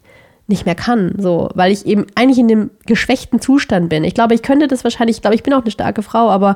[0.48, 4.06] nicht mehr kann, so, weil ich eben eigentlich in dem geschwächten Zustand bin.
[4.06, 6.56] Ich glaube, ich könnte das wahrscheinlich, ich glaube, ich bin auch eine starke Frau, aber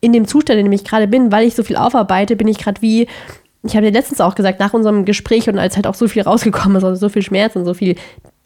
[0.00, 2.58] in dem Zustand, in dem ich gerade bin, weil ich so viel aufarbeite, bin ich
[2.58, 3.08] gerade wie,
[3.70, 6.22] ich habe dir letztens auch gesagt, nach unserem Gespräch und als halt auch so viel
[6.22, 7.96] rausgekommen ist, also so viel Schmerz und so viel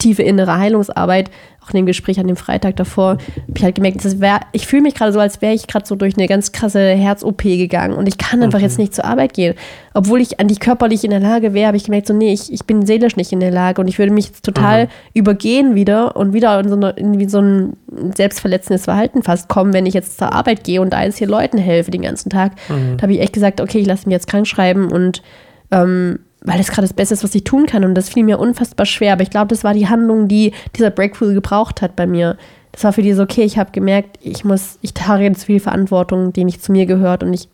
[0.01, 1.29] tiefe innere Heilungsarbeit,
[1.63, 3.19] auch in dem Gespräch an dem Freitag davor, habe
[3.55, 6.17] ich halt gemerkt, wär, ich fühle mich gerade so, als wäre ich gerade so durch
[6.17, 9.53] eine ganz krasse Herz-OP gegangen und ich kann einfach jetzt nicht zur Arbeit gehen.
[9.93, 12.65] Obwohl ich eigentlich körperlich in der Lage wäre, habe ich gemerkt, so, nee, ich, ich
[12.65, 16.33] bin seelisch nicht in der Lage und ich würde mich jetzt total übergehen wieder und
[16.33, 17.77] wieder in so, eine, in so ein
[18.15, 21.59] selbstverletzendes Verhalten fast kommen, wenn ich jetzt zur Arbeit gehe und da jetzt hier Leuten
[21.59, 22.53] helfe den ganzen Tag.
[22.97, 25.21] Da habe ich echt gesagt, okay, ich lasse mich jetzt krank schreiben und
[25.69, 27.83] ähm, weil das gerade das Beste ist, was ich tun kann.
[27.83, 29.13] Und das fiel mir unfassbar schwer.
[29.13, 32.37] Aber ich glaube, das war die Handlung, die dieser Breakthrough gebraucht hat bei mir.
[32.71, 35.59] Das war für die so, okay, ich habe gemerkt, ich muss, ich trage jetzt viel
[35.59, 37.47] Verantwortung, die nicht zu mir gehört und ich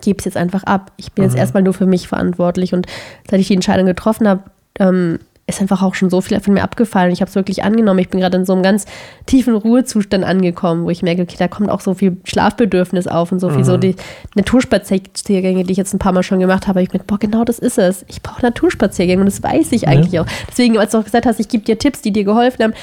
[0.00, 0.92] gebe es jetzt einfach ab.
[0.96, 2.72] Ich bin jetzt erstmal nur für mich verantwortlich.
[2.72, 2.86] Und
[3.28, 4.42] seit ich die Entscheidung getroffen habe,
[4.78, 7.12] ähm, ist einfach auch schon so viel von mir abgefallen.
[7.12, 7.98] Ich habe es wirklich angenommen.
[7.98, 8.86] Ich bin gerade in so einem ganz
[9.26, 13.40] tiefen Ruhezustand angekommen, wo ich merke, okay, da kommt auch so viel Schlafbedürfnis auf und
[13.40, 13.94] so viel so die
[14.36, 16.82] Naturspaziergänge, die ich jetzt ein paar Mal schon gemacht habe.
[16.82, 18.06] Ich merke, boah, genau das ist es.
[18.08, 20.26] Ich brauche Naturspaziergänge und das weiß ich eigentlich auch.
[20.48, 22.74] Deswegen, als du auch gesagt hast, ich gebe dir Tipps, die dir geholfen haben,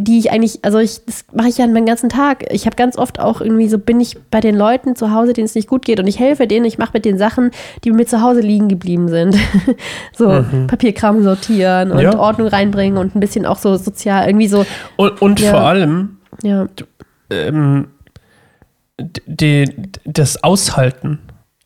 [0.00, 2.44] die ich eigentlich, also ich, das mache ich ja meinen ganzen Tag.
[2.52, 5.46] Ich habe ganz oft auch irgendwie so, bin ich bei den Leuten zu Hause, denen
[5.46, 7.50] es nicht gut geht und ich helfe denen, ich mache mit den Sachen,
[7.82, 9.36] die mir zu Hause liegen geblieben sind.
[10.16, 12.16] so Papierkram sortieren und Ja.
[12.16, 14.64] Ordnung reinbringen und ein bisschen auch so sozial, irgendwie so,
[14.96, 15.50] Und, und Ja.
[15.50, 16.66] vor allem ja,
[17.30, 17.88] ähm,
[19.00, 19.64] die,
[20.04, 21.18] das Aushalten.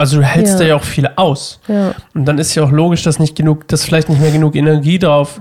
[0.03, 0.59] Also du hältst Ja.
[0.59, 1.61] da ja auch viel aus.
[1.68, 1.94] ja.
[2.12, 4.98] Und dann ist ja auch logisch, dass nicht genug, dass vielleicht nicht mehr genug Energie
[4.98, 5.40] drauf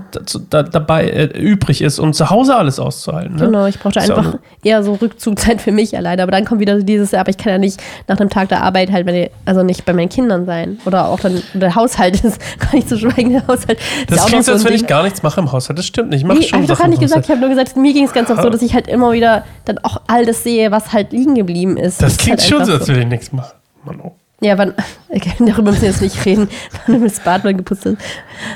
[0.51, 3.37] da, dabei äh, übrig ist, um zu Hause alles auszuhalten.
[3.37, 3.45] Ne?
[3.47, 6.21] Genau, ich brauchte ja einfach eher so Rückzugzeit für mich alleine.
[6.21, 8.61] Aber dann kommt wieder so dieses, aber ich kann ja nicht nach einem Tag der
[8.61, 10.77] Arbeit halt, meine, also nicht bei meinen Kindern sein.
[10.85, 13.79] Oder auch dann der Haushalt ist gar nicht zu schweigen, der Haushalt.
[14.07, 15.79] Das auch klingt so, als wenn ich gar nichts mache im Haushalt.
[15.79, 16.19] Das stimmt nicht.
[16.21, 17.25] Ich mache Nee, schon ich doch Sachen gar nicht gesagt.
[17.25, 19.43] Ich habe nur gesagt, mir ging es ganz oft so, dass ich halt immer wieder
[19.65, 21.99] dann auch all das sehe, was halt liegen geblieben ist.
[21.99, 23.55] Das ist klingt halt schon so, als würde ich nichts machen.
[23.83, 24.11] Mann, oh.
[24.41, 24.73] Ja, wann,
[25.09, 26.49] okay, darüber müssen wir jetzt nicht reden,
[26.87, 27.97] wann das Bad mal geputzt ist.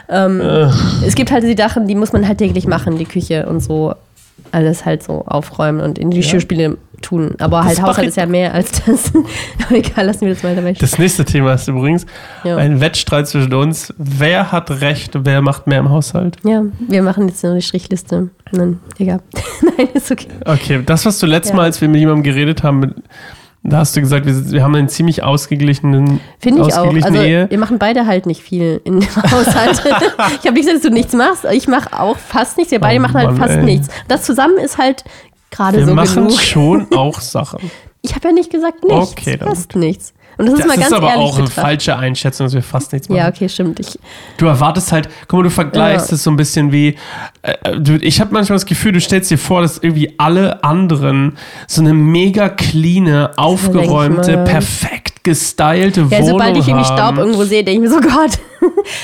[0.10, 0.68] Ähm, Äh.
[1.06, 3.94] es gibt halt die Sachen, die muss man halt täglich machen, die Küche und so.
[4.52, 7.36] Alles halt so aufräumen und in die Geschirrspiele tun.
[7.40, 9.12] Aber Das halt Haushalt ist ja mehr als das.
[9.68, 10.78] Aber egal, lassen wir das weiter weg.
[10.80, 12.06] Das nächste Thema ist übrigens
[12.44, 12.56] Ja.
[12.58, 13.94] ein Wettstreit zwischen uns.
[13.98, 16.38] Wer hat Recht, wer macht mehr im Haushalt?
[16.44, 18.30] Ja, wir machen jetzt nur die Strichliste.
[18.52, 19.20] Nein, egal.
[19.78, 20.28] Nein, ist okay.
[20.46, 21.56] Okay, das, was du letztes Ja.
[21.58, 22.94] Mal, als wir mit jemandem geredet haben, mit,
[23.68, 26.94] Da hast du gesagt, wir, wir haben einen ziemlich ausgeglichenen Finde ich auch.
[27.04, 27.50] Also, Ehe.
[27.50, 29.82] wir machen beide halt nicht viel in dem Haushalt.
[29.86, 31.46] ich habe nicht gesagt, dass du nichts machst.
[31.52, 32.72] Ich mache auch fast nichts.
[32.72, 33.64] Wir beide Oh machen halt Mann, fast ey.
[33.64, 33.88] nichts.
[34.08, 35.04] Das zusammen ist halt
[35.52, 36.40] gerade Wir so machen genug.
[36.40, 37.72] schon auch Sachen.
[38.02, 39.12] Ich habe ja nicht gesagt nichts.
[39.14, 40.14] Okay, dann fast nichts.
[40.38, 41.64] Und das ist Das mal ist ganz aber ehrlich auch eine betrachtet.
[41.64, 43.18] falsche Einschätzung, dass wir fast nichts machen.
[43.20, 43.80] Ja, okay, stimmt.
[43.80, 43.98] Ich,
[44.38, 46.16] Du erwartest halt, guck mal, du vergleichst Ja.
[46.16, 46.96] es so ein bisschen wie,
[47.42, 51.38] äh, du, ich habe manchmal das Gefühl, du stellst dir vor, dass irgendwie alle anderen
[51.68, 54.44] so eine mega cleane, aufgeräumte, mal.
[54.44, 56.86] perfekt gestylte ja, Wohnung sobald ich irgendwie.
[56.86, 58.40] Staub irgendwo sehe, denke ich mir so, Gott.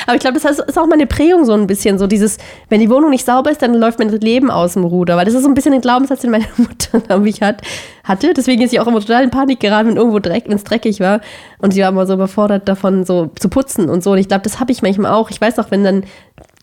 [0.06, 1.98] Aber ich glaube, das ist auch meine Prägung so ein bisschen.
[1.98, 2.38] So dieses,
[2.70, 5.18] wenn die Wohnung nicht sauber ist, dann läuft mein Leben aus dem Ruder.
[5.18, 7.62] Weil das ist so ein bisschen ein Glaubenssatz, den meine Mutter, glaube ich, hat,
[8.04, 8.34] hatte.
[8.34, 11.00] Deswegen ist sie auch immer total in Panik geraten, wenn irgendwo Dreck, wenn es dreckig
[11.00, 11.20] war.
[11.60, 14.12] Und sie war immer so überfordert davon, so zu putzen und so.
[14.12, 15.30] Und ich glaube, das habe ich manchmal auch.
[15.32, 16.04] Ich weiß auch, wenn dann,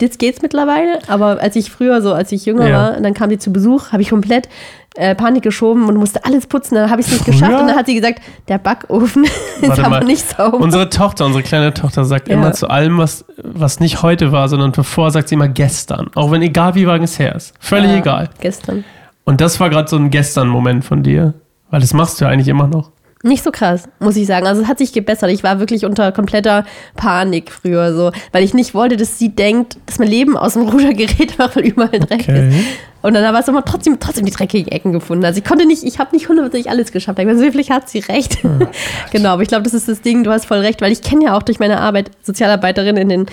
[0.03, 2.77] jetzt geht's mittlerweile, aber als ich früher so, als ich jünger Ja.
[2.77, 4.49] war, und dann kam sie zu Besuch, habe ich komplett
[4.97, 6.75] äh, Panik geschoben und musste alles putzen.
[6.75, 7.53] Dann habe ich es nicht geschafft.
[7.61, 9.25] Und dann hat sie gesagt, der Backofen
[9.61, 10.05] ist Warte aber mal.
[10.05, 10.59] nicht sauber.
[10.59, 12.35] Unsere Tochter, unsere kleine Tochter sagt Ja.
[12.35, 16.11] immer zu allem, was, was nicht heute war, sondern bevor, sagt sie immer gestern.
[16.15, 17.55] Auch wenn egal wie lange es her ist.
[17.61, 18.31] Völlig egal.
[18.41, 18.85] Gestern.
[19.25, 21.35] Und das war gerade so ein Gestern-Moment von dir.
[21.71, 22.91] Weil das machst du ja eigentlich immer noch.
[23.25, 24.47] Nicht so krass, muss ich sagen.
[24.47, 25.31] Also es hat sich gebessert.
[25.31, 26.65] Ich war wirklich unter kompletter
[26.95, 30.63] Panik früher so, weil ich nicht wollte, dass sie denkt, dass mein Leben aus dem
[30.69, 32.49] Ruder gerät, weil überall Dreck Okay.
[32.49, 32.57] ist.
[33.01, 35.25] Und dann war es immer trotzdem, trotzdem die dreckigen Ecken gefunden.
[35.25, 37.19] Also ich konnte nicht, ich habe nicht hundertprozentig alles geschafft.
[37.21, 38.39] Ich meine, so vielleicht hat sie recht.
[39.13, 41.27] genau, aber ich glaube, das ist das Ding, du hast voll recht, weil ich kenne
[41.27, 43.27] ja auch durch meine Arbeit Sozialarbeiterin in den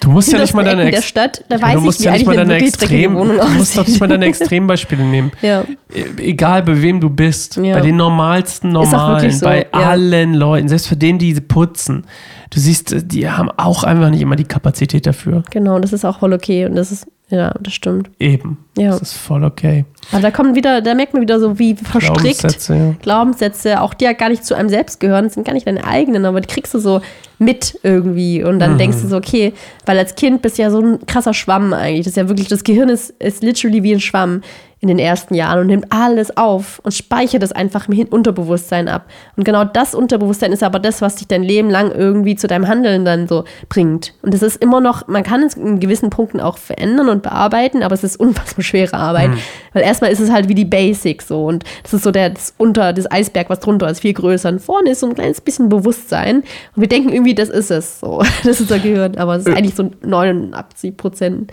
[0.00, 1.44] Du musst ja nicht mal deine Ecken der Stadt.
[1.48, 3.24] Da weiß du ich, musst wie ja nicht mal eine deine Extrem, du
[3.56, 5.32] musst doch nicht mal deine Extrembeispiele nehmen.
[5.42, 5.64] Ja.
[5.92, 7.74] E- Egal bei wem du bist, Ja.
[7.74, 9.80] bei den normalsten Normalen, so, bei ja.
[9.80, 12.04] allen Leuten, selbst für denen, die putzen,
[12.50, 15.42] du siehst, die haben auch einfach nicht immer die Kapazität dafür.
[15.50, 16.66] Genau, und das ist auch voll okay.
[16.66, 18.10] Und das ist, ja, das stimmt.
[18.18, 18.58] Eben.
[18.76, 18.90] Ja.
[18.90, 19.84] Das ist voll okay.
[20.12, 22.94] Aber da kommt wieder, da merkt man wieder so, wie verstrickt Glaubenssätze, ja.
[23.02, 26.26] Glaubenssätze, auch die ja gar nicht zu einem selbst gehören, sind gar nicht deine eigenen,
[26.26, 27.00] aber die kriegst du so
[27.38, 28.44] mit irgendwie.
[28.44, 29.52] Und dann denkst du so, okay,
[29.84, 32.04] weil als Kind bist du ja so ein krasser Schwamm eigentlich.
[32.04, 34.42] Das ist ja wirklich, das Gehirn ist, ist literally wie ein Schwamm
[34.80, 39.06] in den ersten Jahren und nimmt alles auf und speichert das einfach im Unterbewusstsein ab.
[39.36, 42.68] Und genau das Unterbewusstsein ist aber das, was dich dein Leben lang irgendwie zu deinem
[42.68, 44.12] Handeln dann so bringt.
[44.22, 47.82] Und das ist immer noch, man kann es in gewissen Punkten auch verändern und bearbeiten,
[47.82, 49.30] aber es ist unfassbar schwere Arbeit.
[49.72, 52.52] Weil erstmal ist es halt wie die Basics so und das ist so der, das
[52.58, 54.48] unter, das Eisberg, was drunter ist, viel größer.
[54.50, 56.36] Und vorne ist so ein kleines bisschen Bewusstsein
[56.74, 58.22] und wir denken irgendwie, das ist es so.
[58.42, 61.52] Das ist unser Gehirn, aber es ist eigentlich so 89 Prozent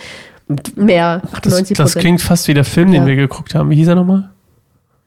[0.76, 2.01] mehr, Das, 98 das Prozent.
[2.01, 3.07] klingt fast wie der Film, den Ja.
[3.07, 3.70] wir geguckt haben.
[3.70, 4.30] Wie hieß er nochmal?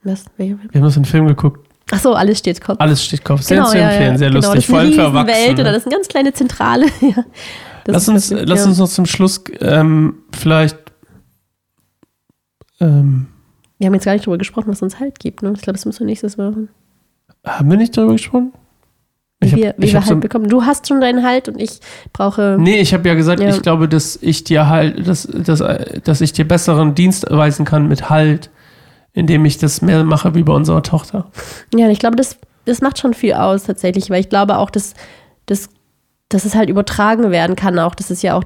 [0.03, 0.25] Was?
[0.37, 1.67] Wir haben uns einen Film geguckt.
[1.93, 2.81] Ach so, alles steht Kopf.
[2.81, 3.43] Alles steht Kopf.
[3.43, 4.19] Sehr Genau, zu ja, empfehlen, ja.
[4.19, 4.67] sehr genau, lustig.
[4.67, 5.53] Das für Riesenwelt Erwachsene.
[5.53, 6.87] oder das ist eine ganz kleine Zentrale.
[7.01, 7.25] ja.
[7.85, 8.67] Das Lass uns, lass ja.
[8.67, 10.77] uns noch zum Schluss ähm, vielleicht.
[12.81, 13.27] Ähm,
[13.79, 15.43] Wir haben jetzt gar nicht drüber gesprochen, was uns Halt gibt.
[15.43, 15.53] Ne?
[15.55, 16.69] Ich glaube, das müssen wir nächstes Mal machen.
[17.45, 18.53] haben wir nicht darüber gesprochen?
[19.41, 20.49] Wie Ich hab- wir, wie ich wir hab Halt so- bekommen.
[20.49, 21.81] Du hast schon deinen Halt und ich
[22.13, 22.57] brauche.
[22.59, 23.51] Nee, ich habe ja gesagt, Ja.
[23.51, 25.63] ich glaube, dass ich dir halt, dass, dass,
[26.05, 28.51] dass ich dir besseren Dienst erweisen kann mit Halt,
[29.13, 31.31] indem ich das mehr mache wie bei unserer Tochter.
[31.75, 34.95] Ja, ich glaube, das, das macht schon viel aus tatsächlich, weil ich glaube auch, dass,
[35.45, 35.69] dass,
[36.31, 37.79] dass es halt übertragen werden kann.
[37.79, 38.45] Auch das ist ja auch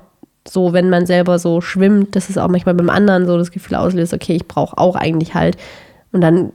[0.48, 3.76] so, wenn man selber so schwimmt, dass es auch manchmal beim anderen so das Gefühl
[3.76, 5.56] auslöst, okay, ich brauche auch eigentlich halt.
[6.12, 6.52] Und dann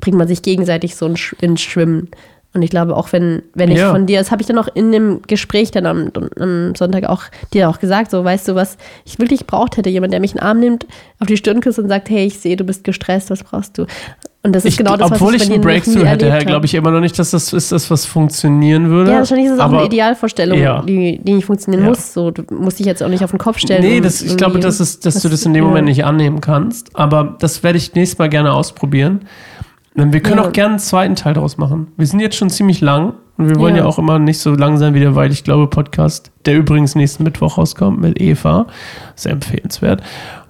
[0.00, 2.08] bringt man sich gegenseitig so ins Sch- ins Schwimmen.
[2.54, 3.90] Und ich glaube, auch wenn, wenn ich Ja.
[3.92, 6.10] von dir, das habe ich dann auch in dem Gespräch dann am,
[6.40, 7.22] am Sonntag auch
[7.52, 10.38] dir auch gesagt, so weißt du was, ich wirklich braucht hätte, jemand, der mich in
[10.38, 10.86] den Arm nimmt,
[11.20, 13.86] auf die Stirn küsst und sagt, hey, ich sehe, du bist gestresst, was brauchst du?
[14.44, 16.74] Und das ist Ich, genau das, obwohl was ich ich, einen Breakthrough hätte, glaube ich
[16.74, 19.10] immer noch nicht, dass das ist, das, was funktionieren würde.
[19.10, 20.80] Ja, wahrscheinlich ist es auch eine Idealvorstellung, Ja.
[20.82, 21.88] die, die nicht funktionieren Ja.
[21.90, 22.12] muss.
[22.14, 23.82] So, du musst dich jetzt auch nicht auf den Kopf stellen.
[23.82, 25.64] Nee, das, ich glaube, das ist, dass du was- das in dem.
[25.64, 26.94] Moment nicht annehmen kannst.
[26.96, 29.22] Aber das werde ich nächstes Mal gerne ausprobieren.
[29.96, 31.88] Ähm, Wir können auch gerne einen zweiten Teil daraus machen.
[31.96, 33.88] Wir sind jetzt schon ziemlich lang und wir wollen ja, Ja.
[33.88, 37.24] auch immer nicht so lang sein wie der Weil ich glaube Podcast, der übrigens nächsten
[37.24, 38.66] Mittwoch rauskommt mit Eva.
[39.16, 40.00] Sehr empfehlenswert.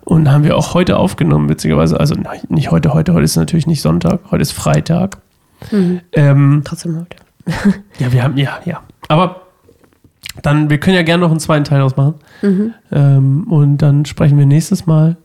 [0.09, 2.01] Und haben wir auch heute aufgenommen, witzigerweise.
[2.01, 2.15] Also
[2.49, 5.19] nicht heute, heute, heute ist natürlich nicht Sonntag, heute ist Freitag.
[5.71, 6.01] Mhm.
[6.13, 7.17] Ähm, Trotzdem heute.
[7.99, 8.81] ja, wir haben, ja, ja.
[9.09, 9.43] Aber
[10.41, 12.15] dann, wir können ja gerne noch einen zweiten Teil daraus machen.
[12.41, 12.75] Mhm.
[12.91, 15.19] Ähm, und dann sprechen wir nächstes Mal.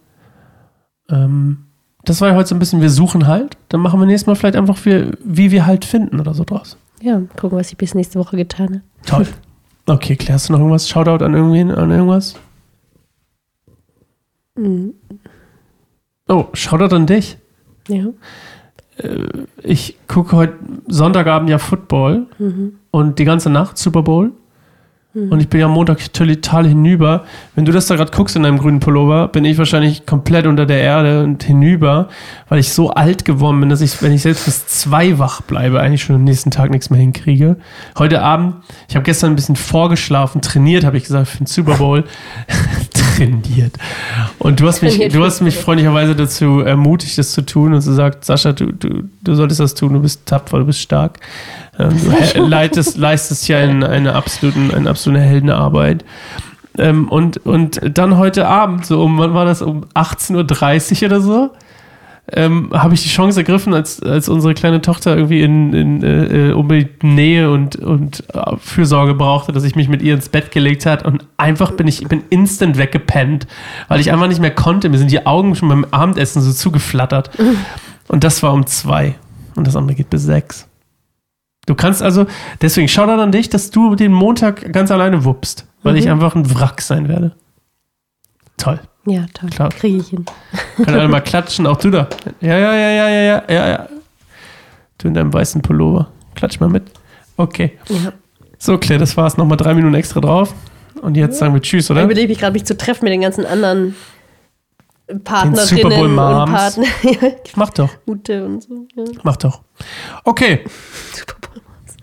[1.10, 1.60] Ähm,
[2.04, 3.56] das war ja heute so ein bisschen, wir suchen halt.
[3.70, 6.76] Dann machen wir nächstes Mal vielleicht einfach, wie, wie wir halt finden oder so draus.
[7.02, 8.82] Ja, gucken, was ich bis nächste Woche getan habe.
[9.06, 9.28] Toll.
[9.86, 10.88] Okay, klärst du noch irgendwas?
[10.88, 12.36] Shoutout an irgendwen, an irgendwas?
[14.56, 14.94] Mhm.
[16.28, 17.38] Oh, Shoutout an dich.
[17.88, 18.06] Ja.
[19.64, 20.54] Ich gucke heute
[20.88, 22.74] Sonntagabend ja Football Mhm.
[22.92, 24.32] und die ganze Nacht Super Bowl.
[25.16, 27.24] Und ich bin ja am Montag total hinüber.
[27.54, 30.66] Wenn du das da gerade guckst in deinem grünen Pullover, bin ich wahrscheinlich komplett unter
[30.66, 32.10] der Erde und hinüber,
[32.50, 35.80] weil ich so alt geworden bin, dass ich, wenn ich selbst bis zwei wach bleibe,
[35.80, 37.58] eigentlich schon am nächsten Tag nichts mehr hinkriege.
[38.00, 38.56] Heute Abend,
[38.90, 42.06] ich habe gestern ein bisschen vorgeschlafen, trainiert, habe ich gesagt, für den Super Bowl.
[43.24, 43.74] trainiert.
[44.40, 47.94] Und du hast mich, du hast mich freundlicherweise dazu ermutigt, das zu tun und zu
[47.94, 51.20] sagt, Sascha, du, du, du solltest das tun, du bist tapfer, du bist stark.
[51.80, 51.90] Ähm,
[52.36, 56.06] du leitest, leistest ja eine, eine, absoluten, eine absolute Heldenarbeit.
[56.78, 61.22] Ähm, und, und dann heute Abend, so um, wann war das, um 18.30 Uhr oder
[61.22, 61.52] so,
[62.32, 66.54] ähm, habe ich die Chance ergriffen, als, als unsere kleine Tochter irgendwie in, in äh,
[66.54, 70.86] unbedingt Nähe und, und äh, Fürsorge brauchte, dass ich mich mit ihr ins Bett gelegt
[70.86, 73.46] hat und einfach bin ich bin instant weggepennt,
[73.90, 74.88] weil ich einfach nicht mehr konnte.
[74.88, 77.32] Mir sind die Augen schon beim Abendessen so zugeflattert.
[78.10, 79.16] Und das war um zwei.
[79.56, 80.68] Und das andere geht bis sechs.
[81.66, 82.26] Du kannst also,
[82.62, 86.00] deswegen schau dann an dich, dass du den Montag ganz alleine wuppst, weil mhm.
[86.00, 87.34] ich einfach ein Wrack sein werde.
[88.58, 88.80] Toll.
[89.06, 89.50] Ja, toll.
[89.50, 89.70] Klar.
[89.70, 90.26] Kriege ich hin.
[90.78, 92.08] Können alle mal klatschen, auch du da.
[92.40, 93.90] Ja, ja, ja, ja, ja, ja, ja.
[94.98, 96.08] Du in deinem weißen Pullover.
[96.36, 96.84] Klatsch mal mit.
[97.36, 97.78] Okay.
[97.90, 98.14] Ja.
[98.58, 99.36] So, Claire, das war's.
[99.38, 100.54] Nochmal drei Minuten extra drauf.
[101.02, 102.02] Und jetzt sagen wir Tschüss, oder?
[102.02, 103.96] Ich überlege mich gerade, mich zu treffen mit den ganzen anderen
[105.26, 106.78] Partnerinnen Super Bowl Moms.
[106.78, 107.32] und Partner.
[107.56, 107.90] Mach doch.
[108.08, 108.88] Ute und so.
[108.96, 109.04] Ja.
[109.24, 109.62] Mach doch.
[110.24, 110.64] Okay.
[111.14, 111.98] Super Bowl Moms.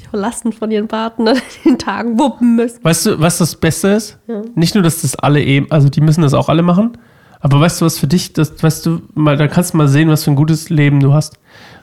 [0.00, 2.78] Die verlassen von ihren Partnern den Tagen wuppen müssen.
[2.84, 4.16] Weißt du, was das Beste ist?
[4.28, 4.42] Ja.
[4.54, 6.96] Nicht nur, dass das alle eben, also die müssen das auch alle machen,
[7.40, 10.08] aber weißt du, was für dich, das, weißt du, mal, da kannst du mal sehen,
[10.08, 11.36] was für ein gutes Leben du hast.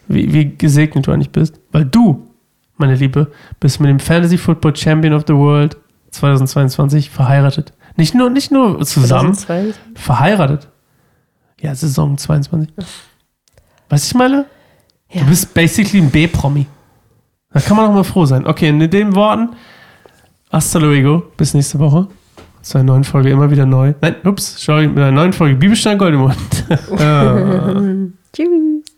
[0.07, 1.59] Wie, wie gesegnet du eigentlich bist.
[1.73, 2.25] Weil du,
[2.77, 3.27] meine Liebe,
[3.59, 5.75] bist mit dem Fantasy Football Champion of the World
[6.11, 7.73] 2022 verheiratet.
[7.97, 9.38] Nicht nur, nicht nur zusammen,
[9.93, 10.69] verheiratet.
[11.59, 12.69] Ja, Saison 22.
[13.89, 14.45] Was ich meine?
[15.09, 15.21] Ja.
[15.21, 16.65] Du bist basically ein B-Promi.
[17.54, 18.45] Da kann man auch mal froh sein.
[18.47, 19.49] Okay, in den Worten,
[20.52, 22.08] hasta luego, bis nächste Woche.
[22.62, 23.93] Zu einer neuen Folge immer wieder neu.
[24.02, 26.38] Nein, ups, sorry, mit einer neuen Folge Bibelstein Goldemund.
[28.34, 28.91] Tschüss.